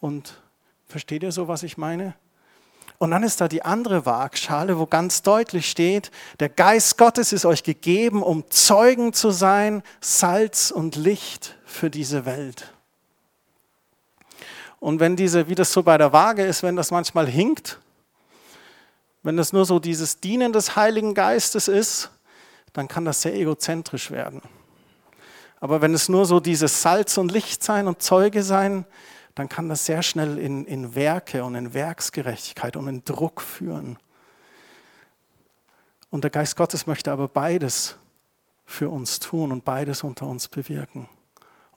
Und 0.00 0.40
versteht 0.86 1.24
ihr 1.24 1.32
so, 1.32 1.48
was 1.48 1.64
ich 1.64 1.76
meine? 1.76 2.14
Und 2.98 3.12
dann 3.12 3.22
ist 3.22 3.40
da 3.40 3.46
die 3.46 3.62
andere 3.62 4.06
Waagschale, 4.06 4.78
wo 4.78 4.86
ganz 4.86 5.22
deutlich 5.22 5.70
steht, 5.70 6.10
der 6.40 6.48
Geist 6.48 6.98
Gottes 6.98 7.32
ist 7.32 7.44
euch 7.44 7.62
gegeben, 7.62 8.24
um 8.24 8.50
Zeugen 8.50 9.12
zu 9.12 9.30
sein, 9.30 9.84
Salz 10.00 10.72
und 10.72 10.96
Licht 10.96 11.56
für 11.64 11.90
diese 11.90 12.26
Welt. 12.26 12.72
Und 14.80 14.98
wenn 14.98 15.14
diese, 15.14 15.48
wie 15.48 15.54
das 15.54 15.72
so 15.72 15.82
bei 15.84 15.96
der 15.96 16.12
Waage 16.12 16.44
ist, 16.44 16.62
wenn 16.64 16.76
das 16.76 16.90
manchmal 16.90 17.26
hinkt, 17.28 17.78
wenn 19.22 19.36
das 19.36 19.52
nur 19.52 19.64
so 19.64 19.78
dieses 19.78 20.20
Dienen 20.20 20.52
des 20.52 20.74
Heiligen 20.74 21.14
Geistes 21.14 21.68
ist, 21.68 22.10
dann 22.72 22.88
kann 22.88 23.04
das 23.04 23.22
sehr 23.22 23.34
egozentrisch 23.34 24.10
werden. 24.10 24.42
Aber 25.60 25.82
wenn 25.82 25.94
es 25.94 26.08
nur 26.08 26.26
so 26.26 26.38
dieses 26.40 26.82
Salz 26.82 27.18
und 27.18 27.32
Licht 27.32 27.62
sein 27.62 27.88
und 27.88 28.02
Zeuge 28.02 28.42
sein, 28.42 28.84
dann 29.38 29.48
kann 29.48 29.68
das 29.68 29.86
sehr 29.86 30.02
schnell 30.02 30.36
in, 30.36 30.64
in 30.64 30.96
Werke 30.96 31.44
und 31.44 31.54
in 31.54 31.72
Werksgerechtigkeit 31.72 32.76
und 32.76 32.88
in 32.88 33.04
Druck 33.04 33.40
führen. 33.40 33.96
Und 36.10 36.24
der 36.24 36.32
Geist 36.32 36.56
Gottes 36.56 36.88
möchte 36.88 37.12
aber 37.12 37.28
beides 37.28 37.96
für 38.66 38.88
uns 38.88 39.20
tun 39.20 39.52
und 39.52 39.64
beides 39.64 40.02
unter 40.02 40.26
uns 40.26 40.48
bewirken, 40.48 41.08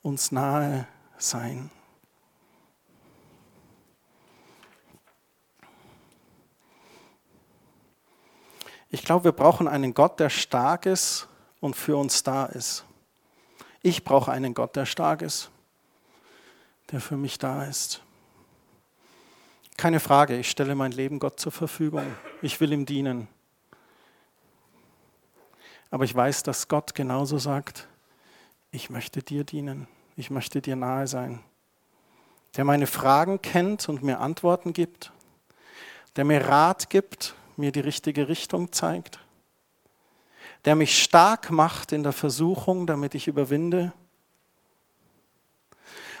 uns 0.02 0.32
nahe 0.32 0.88
sein. 1.18 1.70
Ich 8.90 9.04
glaube, 9.04 9.26
wir 9.26 9.32
brauchen 9.32 9.68
einen 9.68 9.94
Gott, 9.94 10.18
der 10.18 10.30
stark 10.30 10.84
ist 10.84 11.28
und 11.60 11.76
für 11.76 11.96
uns 11.96 12.24
da 12.24 12.46
ist. 12.46 12.84
Ich 13.82 14.02
brauche 14.02 14.32
einen 14.32 14.52
Gott, 14.52 14.74
der 14.74 14.84
stark 14.84 15.22
ist, 15.22 15.52
der 16.92 17.00
für 17.00 17.16
mich 17.16 17.38
da 17.38 17.64
ist. 17.64 18.02
Keine 19.76 19.98
Frage, 19.98 20.38
ich 20.38 20.50
stelle 20.50 20.74
mein 20.74 20.92
Leben 20.92 21.18
Gott 21.18 21.40
zur 21.40 21.50
Verfügung. 21.50 22.04
Ich 22.42 22.60
will 22.60 22.72
ihm 22.72 22.86
dienen. 22.86 23.26
Aber 25.90 26.04
ich 26.04 26.14
weiß, 26.14 26.42
dass 26.42 26.68
Gott 26.68 26.94
genauso 26.94 27.38
sagt, 27.38 27.88
ich 28.70 28.90
möchte 28.90 29.22
dir 29.22 29.44
dienen, 29.44 29.88
ich 30.16 30.30
möchte 30.30 30.60
dir 30.62 30.76
nahe 30.76 31.06
sein. 31.06 31.40
Der 32.56 32.64
meine 32.64 32.86
Fragen 32.86 33.42
kennt 33.42 33.88
und 33.88 34.02
mir 34.02 34.20
Antworten 34.20 34.72
gibt, 34.72 35.12
der 36.16 36.24
mir 36.24 36.46
Rat 36.46 36.90
gibt 36.90 37.34
mir 37.56 37.72
die 37.72 37.80
richtige 37.80 38.28
Richtung 38.28 38.72
zeigt, 38.72 39.18
der 40.64 40.74
mich 40.74 41.02
stark 41.02 41.50
macht 41.50 41.92
in 41.92 42.02
der 42.02 42.12
Versuchung, 42.12 42.86
damit 42.86 43.14
ich 43.14 43.28
überwinde 43.28 43.92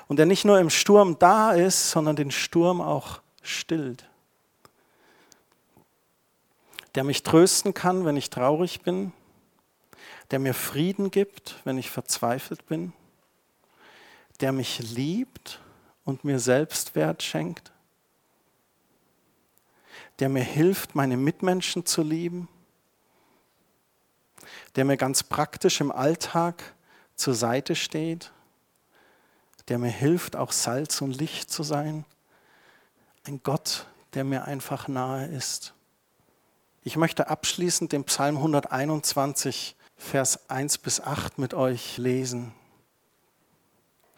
und 0.08 0.16
der 0.16 0.26
nicht 0.26 0.44
nur 0.44 0.58
im 0.58 0.70
Sturm 0.70 1.18
da 1.18 1.52
ist, 1.52 1.90
sondern 1.90 2.16
den 2.16 2.30
Sturm 2.30 2.80
auch 2.80 3.20
stillt, 3.42 4.08
der 6.94 7.04
mich 7.04 7.22
trösten 7.22 7.74
kann, 7.74 8.04
wenn 8.04 8.16
ich 8.16 8.30
traurig 8.30 8.82
bin, 8.82 9.12
der 10.30 10.38
mir 10.38 10.54
Frieden 10.54 11.10
gibt, 11.10 11.56
wenn 11.64 11.78
ich 11.78 11.90
verzweifelt 11.90 12.66
bin, 12.66 12.92
der 14.40 14.52
mich 14.52 14.78
liebt 14.78 15.60
und 16.04 16.24
mir 16.24 16.38
Selbstwert 16.38 17.22
schenkt, 17.22 17.72
der 20.18 20.28
mir 20.28 20.42
hilft, 20.42 20.94
meine 20.94 21.16
Mitmenschen 21.16 21.86
zu 21.86 22.02
lieben, 22.02 22.48
der 24.76 24.84
mir 24.84 24.96
ganz 24.96 25.22
praktisch 25.22 25.80
im 25.80 25.92
Alltag 25.92 26.74
zur 27.14 27.34
Seite 27.34 27.74
steht, 27.76 28.32
der 29.68 29.78
mir 29.78 29.90
hilft, 29.90 30.36
auch 30.36 30.52
Salz 30.52 31.00
und 31.00 31.18
Licht 31.18 31.50
zu 31.50 31.62
sein. 31.62 32.04
Ein 33.24 33.40
Gott, 33.42 33.86
der 34.14 34.24
mir 34.24 34.44
einfach 34.44 34.88
nahe 34.88 35.26
ist. 35.26 35.74
Ich 36.82 36.96
möchte 36.96 37.28
abschließend 37.28 37.92
den 37.92 38.04
Psalm 38.04 38.36
121, 38.36 39.76
Vers 39.96 40.50
1 40.50 40.78
bis 40.78 41.00
8 41.00 41.38
mit 41.38 41.54
euch 41.54 41.96
lesen. 41.96 42.52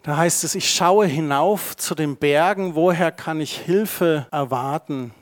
Da 0.01 0.17
heißt 0.17 0.43
es, 0.43 0.55
ich 0.55 0.73
schaue 0.73 1.05
hinauf 1.05 1.77
zu 1.77 1.95
den 1.95 2.17
Bergen, 2.17 2.75
woher 2.75 3.11
kann 3.11 3.41
ich 3.41 3.57
Hilfe 3.57 4.27
erwarten? 4.31 5.13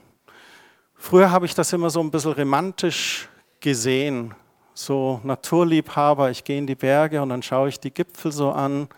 Früher 0.94 1.30
habe 1.30 1.46
ich 1.46 1.54
das 1.54 1.72
immer 1.72 1.90
so 1.90 2.00
ein 2.00 2.10
bisschen 2.10 2.32
romantisch 2.32 3.28
gesehen, 3.60 4.34
so 4.74 5.20
Naturliebhaber, 5.22 6.30
ich 6.30 6.44
gehe 6.44 6.58
in 6.58 6.66
die 6.66 6.74
Berge 6.74 7.22
und 7.22 7.28
dann 7.28 7.42
schaue 7.42 7.68
ich 7.68 7.78
die 7.78 7.92
Gipfel 7.92 8.32
so 8.32 8.50
an. 8.50 8.88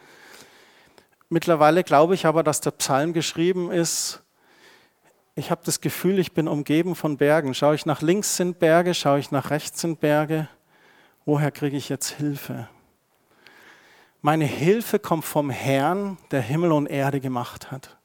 Mittlerweile 1.28 1.82
glaube 1.82 2.14
ich 2.14 2.26
aber, 2.26 2.42
dass 2.42 2.60
der 2.60 2.70
Psalm 2.72 3.12
geschrieben 3.12 3.70
ist, 3.72 4.22
ich 5.38 5.50
habe 5.50 5.60
das 5.64 5.82
Gefühl, 5.82 6.18
ich 6.18 6.32
bin 6.32 6.48
umgeben 6.48 6.94
von 6.94 7.18
Bergen. 7.18 7.52
Schaue 7.52 7.74
ich 7.74 7.84
nach 7.84 8.00
links 8.00 8.38
sind 8.38 8.58
Berge, 8.58 8.94
schaue 8.94 9.18
ich 9.18 9.30
nach 9.30 9.50
rechts 9.50 9.82
sind 9.82 10.00
Berge. 10.00 10.48
Woher 11.26 11.50
kriege 11.50 11.76
ich 11.76 11.90
jetzt 11.90 12.08
Hilfe? 12.08 12.68
Meine 14.22 14.46
Hilfe 14.46 14.98
kommt 14.98 15.26
vom 15.26 15.50
Herrn, 15.50 16.16
der 16.30 16.40
Himmel 16.40 16.72
und 16.72 16.86
Erde 16.86 17.20
gemacht 17.20 17.70
hat. 17.70 17.98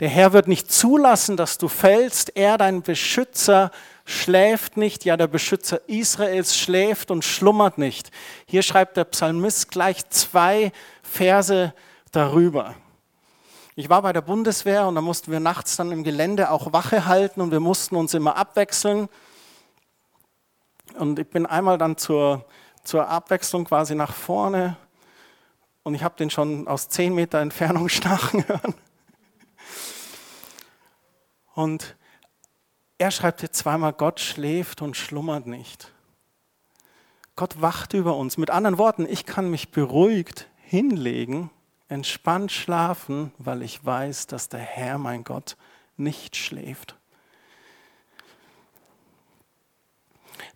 Der 0.00 0.08
Herr 0.08 0.32
wird 0.32 0.48
nicht 0.48 0.72
zulassen, 0.72 1.36
dass 1.36 1.58
du 1.58 1.68
fällst. 1.68 2.34
Er, 2.34 2.56
dein 2.56 2.80
Beschützer, 2.80 3.70
schläft 4.06 4.78
nicht. 4.78 5.04
Ja, 5.04 5.18
der 5.18 5.26
Beschützer 5.26 5.86
Israels 5.86 6.56
schläft 6.56 7.10
und 7.10 7.24
schlummert 7.24 7.76
nicht. 7.76 8.10
Hier 8.46 8.62
schreibt 8.62 8.96
der 8.96 9.04
Psalmist 9.04 9.70
gleich 9.70 10.08
zwei 10.08 10.72
Verse 11.02 11.74
darüber. 12.12 12.74
Ich 13.74 13.88
war 13.88 14.02
bei 14.02 14.12
der 14.12 14.20
Bundeswehr 14.20 14.86
und 14.86 14.94
da 14.94 15.00
mussten 15.00 15.32
wir 15.32 15.40
nachts 15.40 15.76
dann 15.76 15.90
im 15.92 16.04
Gelände 16.04 16.50
auch 16.50 16.72
Wache 16.72 17.06
halten 17.06 17.40
und 17.40 17.50
wir 17.50 17.60
mussten 17.60 17.96
uns 17.96 18.12
immer 18.12 18.36
abwechseln. 18.36 19.08
Und 20.98 21.18
ich 21.18 21.28
bin 21.28 21.46
einmal 21.46 21.78
dann 21.78 21.96
zur, 21.96 22.44
zur 22.84 23.08
Abwechslung 23.08 23.64
quasi 23.64 23.94
nach 23.94 24.12
vorne 24.12 24.76
und 25.84 25.94
ich 25.94 26.02
habe 26.02 26.16
den 26.16 26.28
schon 26.28 26.68
aus 26.68 26.90
zehn 26.90 27.14
Meter 27.14 27.40
Entfernung 27.40 27.88
schnarchen 27.88 28.46
hören. 28.46 28.74
Und 31.54 31.96
er 32.98 33.10
schreibt 33.10 33.40
hier 33.40 33.52
zweimal, 33.52 33.94
Gott 33.94 34.20
schläft 34.20 34.82
und 34.82 34.96
schlummert 34.96 35.46
nicht. 35.46 35.92
Gott 37.36 37.60
wacht 37.60 37.94
über 37.94 38.16
uns. 38.16 38.36
Mit 38.36 38.50
anderen 38.50 38.78
Worten, 38.78 39.06
ich 39.08 39.24
kann 39.24 39.50
mich 39.50 39.70
beruhigt 39.70 40.48
hinlegen, 40.60 41.50
entspannt 41.92 42.50
schlafen, 42.50 43.32
weil 43.38 43.62
ich 43.62 43.84
weiß, 43.84 44.26
dass 44.26 44.48
der 44.48 44.60
Herr, 44.60 44.98
mein 44.98 45.24
Gott, 45.24 45.56
nicht 45.96 46.36
schläft. 46.36 46.96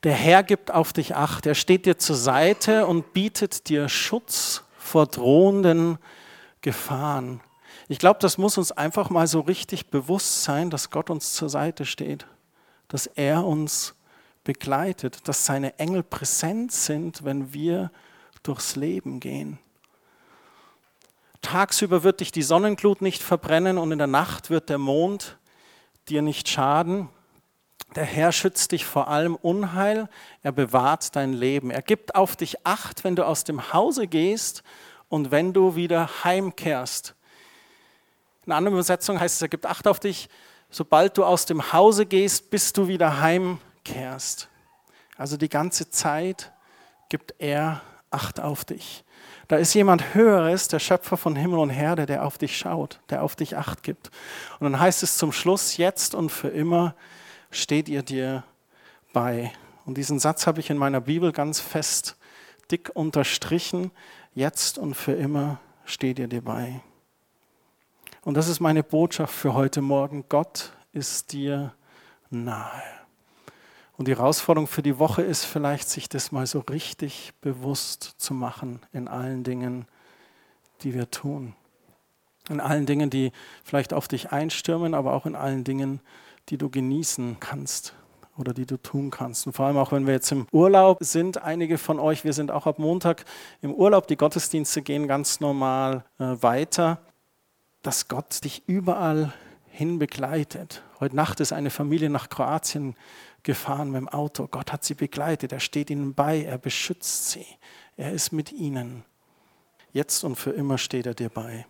Der 0.02 0.14
Herr 0.14 0.42
gibt 0.42 0.70
auf 0.72 0.92
dich 0.92 1.14
acht. 1.14 1.46
Er 1.46 1.54
steht 1.54 1.86
dir 1.86 1.98
zur 1.98 2.16
Seite 2.16 2.86
und 2.86 3.12
bietet 3.12 3.68
dir 3.68 3.88
Schutz 3.88 4.64
vor 4.78 5.06
drohenden 5.06 5.98
Gefahren. 6.60 7.40
Ich 7.88 7.98
glaube, 7.98 8.18
das 8.20 8.38
muss 8.38 8.58
uns 8.58 8.72
einfach 8.72 9.10
mal 9.10 9.26
so 9.26 9.40
richtig 9.40 9.90
bewusst 9.90 10.42
sein, 10.42 10.70
dass 10.70 10.90
Gott 10.90 11.10
uns 11.10 11.34
zur 11.34 11.48
Seite 11.48 11.84
steht, 11.84 12.26
dass 12.88 13.06
er 13.06 13.44
uns 13.44 13.94
begleitet, 14.42 15.28
dass 15.28 15.44
seine 15.44 15.78
Engel 15.78 16.02
präsent 16.02 16.72
sind, 16.72 17.24
wenn 17.24 17.52
wir 17.52 17.90
durchs 18.42 18.76
Leben 18.76 19.20
gehen. 19.20 19.58
Tagsüber 21.46 22.02
wird 22.02 22.18
dich 22.18 22.32
die 22.32 22.42
Sonnenglut 22.42 23.02
nicht 23.02 23.22
verbrennen 23.22 23.78
und 23.78 23.92
in 23.92 23.98
der 23.98 24.08
Nacht 24.08 24.50
wird 24.50 24.68
der 24.68 24.78
Mond 24.78 25.38
dir 26.08 26.20
nicht 26.20 26.48
schaden. 26.48 27.08
Der 27.94 28.02
Herr 28.02 28.32
schützt 28.32 28.72
dich 28.72 28.84
vor 28.84 29.06
allem 29.06 29.36
Unheil, 29.36 30.08
er 30.42 30.50
bewahrt 30.50 31.14
dein 31.14 31.32
Leben. 31.32 31.70
Er 31.70 31.82
gibt 31.82 32.16
auf 32.16 32.34
dich 32.34 32.66
Acht, 32.66 33.04
wenn 33.04 33.14
du 33.14 33.24
aus 33.24 33.44
dem 33.44 33.72
Hause 33.72 34.08
gehst 34.08 34.64
und 35.08 35.30
wenn 35.30 35.52
du 35.52 35.76
wieder 35.76 36.24
heimkehrst. 36.24 37.14
In 38.44 38.50
einer 38.50 38.58
anderen 38.58 38.74
Übersetzung 38.74 39.20
heißt 39.20 39.36
es, 39.36 39.42
er 39.42 39.48
gibt 39.48 39.66
Acht 39.66 39.86
auf 39.86 40.00
dich, 40.00 40.28
sobald 40.68 41.16
du 41.16 41.24
aus 41.24 41.46
dem 41.46 41.72
Hause 41.72 42.06
gehst, 42.06 42.50
bis 42.50 42.72
du 42.72 42.88
wieder 42.88 43.20
heimkehrst. 43.20 44.48
Also 45.16 45.36
die 45.36 45.48
ganze 45.48 45.90
Zeit 45.90 46.52
gibt 47.08 47.36
er 47.38 47.82
Acht 48.10 48.40
auf 48.40 48.64
dich. 48.64 49.04
Da 49.48 49.56
ist 49.56 49.74
jemand 49.74 50.14
Höheres, 50.14 50.68
der 50.68 50.80
Schöpfer 50.80 51.16
von 51.16 51.36
Himmel 51.36 51.60
und 51.60 51.70
Herde, 51.70 52.06
der 52.06 52.24
auf 52.24 52.36
dich 52.36 52.58
schaut, 52.58 53.00
der 53.10 53.22
auf 53.22 53.36
dich 53.36 53.56
Acht 53.56 53.82
gibt. 53.82 54.10
Und 54.58 54.64
dann 54.70 54.80
heißt 54.80 55.02
es 55.02 55.18
zum 55.18 55.32
Schluss, 55.32 55.76
jetzt 55.76 56.14
und 56.14 56.30
für 56.30 56.48
immer 56.48 56.94
steht 57.50 57.88
ihr 57.88 58.02
dir 58.02 58.42
bei. 59.12 59.52
Und 59.84 59.98
diesen 59.98 60.18
Satz 60.18 60.46
habe 60.46 60.60
ich 60.60 60.70
in 60.70 60.76
meiner 60.76 61.00
Bibel 61.00 61.30
ganz 61.30 61.60
fest 61.60 62.16
dick 62.72 62.90
unterstrichen. 62.94 63.92
Jetzt 64.34 64.78
und 64.78 64.94
für 64.94 65.12
immer 65.12 65.60
steht 65.84 66.18
ihr 66.18 66.28
dir 66.28 66.42
bei. 66.42 66.80
Und 68.22 68.34
das 68.34 68.48
ist 68.48 68.58
meine 68.58 68.82
Botschaft 68.82 69.32
für 69.32 69.54
heute 69.54 69.80
Morgen. 69.80 70.24
Gott 70.28 70.72
ist 70.92 71.32
dir 71.32 71.72
nahe. 72.30 72.95
Und 73.96 74.08
die 74.08 74.16
Herausforderung 74.16 74.66
für 74.66 74.82
die 74.82 74.98
Woche 74.98 75.22
ist 75.22 75.44
vielleicht, 75.44 75.88
sich 75.88 76.08
das 76.08 76.32
mal 76.32 76.46
so 76.46 76.60
richtig 76.60 77.32
bewusst 77.40 78.14
zu 78.18 78.34
machen 78.34 78.80
in 78.92 79.08
allen 79.08 79.42
Dingen, 79.42 79.86
die 80.82 80.94
wir 80.94 81.10
tun. 81.10 81.54
In 82.48 82.60
allen 82.60 82.86
Dingen, 82.86 83.10
die 83.10 83.32
vielleicht 83.64 83.92
auf 83.92 84.06
dich 84.06 84.32
einstürmen, 84.32 84.94
aber 84.94 85.14
auch 85.14 85.26
in 85.26 85.34
allen 85.34 85.64
Dingen, 85.64 86.00
die 86.48 86.58
du 86.58 86.68
genießen 86.70 87.38
kannst 87.40 87.94
oder 88.36 88.52
die 88.52 88.66
du 88.66 88.76
tun 88.76 89.10
kannst. 89.10 89.46
Und 89.46 89.54
vor 89.54 89.66
allem 89.66 89.78
auch, 89.78 89.92
wenn 89.92 90.06
wir 90.06 90.12
jetzt 90.14 90.30
im 90.30 90.46
Urlaub 90.52 90.98
sind, 91.00 91.42
einige 91.42 91.78
von 91.78 91.98
euch, 91.98 92.22
wir 92.22 92.34
sind 92.34 92.50
auch 92.50 92.66
ab 92.66 92.78
Montag 92.78 93.24
im 93.62 93.72
Urlaub, 93.72 94.06
die 94.06 94.16
Gottesdienste 94.16 94.82
gehen 94.82 95.08
ganz 95.08 95.40
normal 95.40 96.04
äh, 96.18 96.36
weiter 96.40 97.00
dass 97.86 98.08
Gott 98.08 98.42
dich 98.42 98.64
überall 98.66 99.32
hin 99.70 100.00
begleitet. 100.00 100.82
Heute 100.98 101.14
Nacht 101.14 101.38
ist 101.38 101.52
eine 101.52 101.70
Familie 101.70 102.10
nach 102.10 102.28
Kroatien 102.28 102.96
gefahren 103.46 103.90
mit 103.90 104.00
dem 104.00 104.08
Auto. 104.10 104.46
Gott 104.46 104.72
hat 104.72 104.84
sie 104.84 104.94
begleitet. 104.94 105.52
Er 105.52 105.60
steht 105.60 105.88
ihnen 105.88 106.12
bei. 106.12 106.42
Er 106.42 106.58
beschützt 106.58 107.30
sie. 107.30 107.46
Er 107.96 108.12
ist 108.12 108.32
mit 108.32 108.52
ihnen. 108.52 109.04
Jetzt 109.92 110.24
und 110.24 110.36
für 110.36 110.50
immer 110.50 110.76
steht 110.76 111.06
er 111.06 111.14
dir 111.14 111.30
bei. 111.30 111.64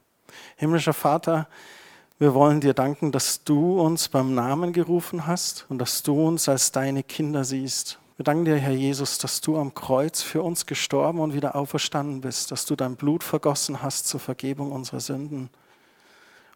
Himmlischer 0.56 0.92
Vater, 0.92 1.48
wir 2.18 2.34
wollen 2.34 2.60
dir 2.60 2.74
danken, 2.74 3.12
dass 3.12 3.44
du 3.44 3.80
uns 3.80 4.08
beim 4.08 4.34
Namen 4.34 4.72
gerufen 4.72 5.26
hast 5.26 5.66
und 5.68 5.78
dass 5.78 6.02
du 6.02 6.26
uns 6.26 6.48
als 6.48 6.72
deine 6.72 7.04
Kinder 7.04 7.44
siehst. 7.44 8.00
Wir 8.16 8.24
danken 8.24 8.46
dir, 8.46 8.56
Herr 8.56 8.72
Jesus, 8.72 9.18
dass 9.18 9.40
du 9.42 9.58
am 9.58 9.74
Kreuz 9.74 10.22
für 10.22 10.42
uns 10.42 10.66
gestorben 10.66 11.20
und 11.20 11.34
wieder 11.34 11.54
auferstanden 11.54 12.22
bist, 12.22 12.50
dass 12.50 12.64
du 12.64 12.74
dein 12.74 12.96
Blut 12.96 13.22
vergossen 13.22 13.82
hast 13.82 14.08
zur 14.08 14.18
Vergebung 14.18 14.72
unserer 14.72 15.00
Sünden 15.00 15.50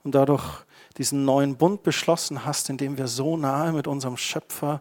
und 0.02 0.14
dadurch 0.14 0.64
diesen 0.96 1.24
neuen 1.24 1.56
Bund 1.56 1.82
beschlossen 1.82 2.44
hast, 2.46 2.70
in 2.70 2.78
dem 2.78 2.96
wir 2.96 3.06
so 3.06 3.36
nahe 3.36 3.72
mit 3.72 3.86
unserem 3.86 4.16
Schöpfer 4.16 4.80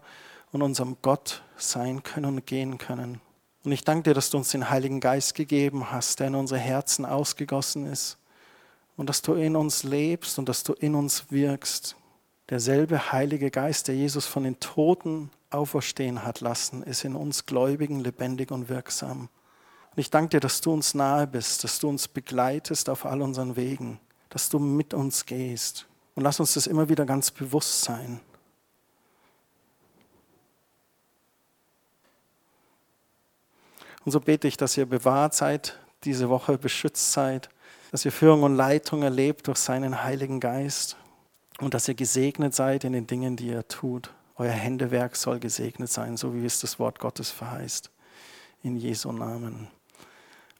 und 0.52 0.62
unserem 0.62 0.98
Gott 1.02 1.44
sein 1.58 2.04
können 2.04 2.26
und 2.26 2.46
gehen 2.46 2.78
können. 2.78 3.22
Und 3.64 3.72
ich 3.72 3.84
danke 3.84 4.10
dir, 4.10 4.14
dass 4.14 4.30
du 4.30 4.38
uns 4.38 4.50
den 4.50 4.70
Heiligen 4.70 5.00
Geist 5.00 5.36
gegeben 5.36 5.92
hast, 5.92 6.20
der 6.20 6.28
in 6.28 6.36
unsere 6.36 6.60
Herzen 6.60 7.06
ausgegossen 7.06 7.86
ist 7.86 8.18
und 8.96 9.10
dass 9.10 9.22
du 9.22 9.34
in 9.34 9.56
uns 9.56 9.84
lebst 9.84 10.40
und 10.40 10.50
dass 10.50 10.64
du 10.64 10.74
in 10.74 10.96
uns 10.96 11.32
wirkst. 11.32 11.96
Derselbe 12.50 13.12
Heilige 13.12 13.52
Geist, 13.52 13.88
der 13.88 13.96
Jesus 13.96 14.26
von 14.26 14.44
den 14.44 14.60
Toten 14.60 15.30
auferstehen 15.52 16.24
hat 16.24 16.42
lassen, 16.42 16.84
ist 16.84 17.04
in 17.04 17.16
uns 17.16 17.46
Gläubigen 17.46 18.00
lebendig 18.00 18.52
und 18.52 18.70
wirksam. 18.70 19.30
Und 19.92 19.98
ich 19.98 20.10
danke 20.10 20.30
dir, 20.30 20.40
dass 20.40 20.62
du 20.62 20.74
uns 20.74 20.94
nahe 20.94 21.28
bist, 21.28 21.64
dass 21.64 21.80
du 21.80 21.90
uns 21.90 22.08
begleitest 22.08 22.90
auf 22.90 23.06
all 23.06 23.22
unseren 23.22 23.56
Wegen, 23.56 24.00
dass 24.30 24.50
du 24.50 24.60
mit 24.60 24.94
uns 24.94 25.26
gehst. 25.26 25.88
Und 26.16 26.24
lass 26.24 26.40
uns 26.40 26.54
das 26.54 26.68
immer 26.68 26.90
wieder 26.90 27.06
ganz 27.06 27.32
bewusst 27.32 27.82
sein. 27.82 28.20
Und 34.10 34.14
so 34.14 34.20
bete 34.20 34.48
ich, 34.48 34.58
dass 34.58 34.76
ihr 34.76 34.88
bewahrt 34.88 35.36
seid, 35.36 35.78
diese 36.04 36.30
Woche 36.30 36.58
beschützt 36.58 37.14
seid 37.14 37.50
dass 37.92 38.06
ihr 38.06 38.12
Führung 38.12 38.44
und 38.44 38.56
Leitung 38.56 39.04
erlebt 39.04 39.48
durch 39.48 39.58
seinen 39.58 40.04
Heiligen 40.04 40.40
Geist 40.40 40.98
und 41.60 41.74
dass 41.74 41.88
ihr 41.88 41.96
gesegnet 41.96 42.54
seid 42.54 42.84
in 42.84 42.94
den 42.94 43.08
Dingen, 43.08 43.36
die 43.36 43.48
ihr 43.48 43.68
tut. 43.68 44.14
Euer 44.36 44.52
Händewerk 44.52 45.16
soll 45.16 45.40
gesegnet 45.40 45.92
sein, 45.92 46.16
so 46.16 46.34
wie 46.34 46.46
es 46.46 46.62
das 46.62 46.80
Wort 46.80 47.00
Gottes 47.00 47.32
verheißt. 47.32 47.90
In 48.64 48.78
Jesu 48.78 49.12
Namen. 49.12 49.68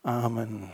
Amen. 0.04 0.72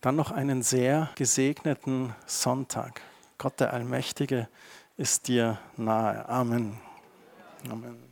Dann 0.00 0.16
noch 0.16 0.30
einen 0.30 0.62
sehr 0.62 1.10
gesegneten 1.14 2.14
Sonntag. 2.26 3.00
Gott 3.36 3.60
der 3.60 3.72
Allmächtige 3.72 4.48
ist 4.96 5.28
dir 5.28 5.58
nahe. 5.76 6.28
Amen. 6.28 6.78
Amen. 7.68 8.07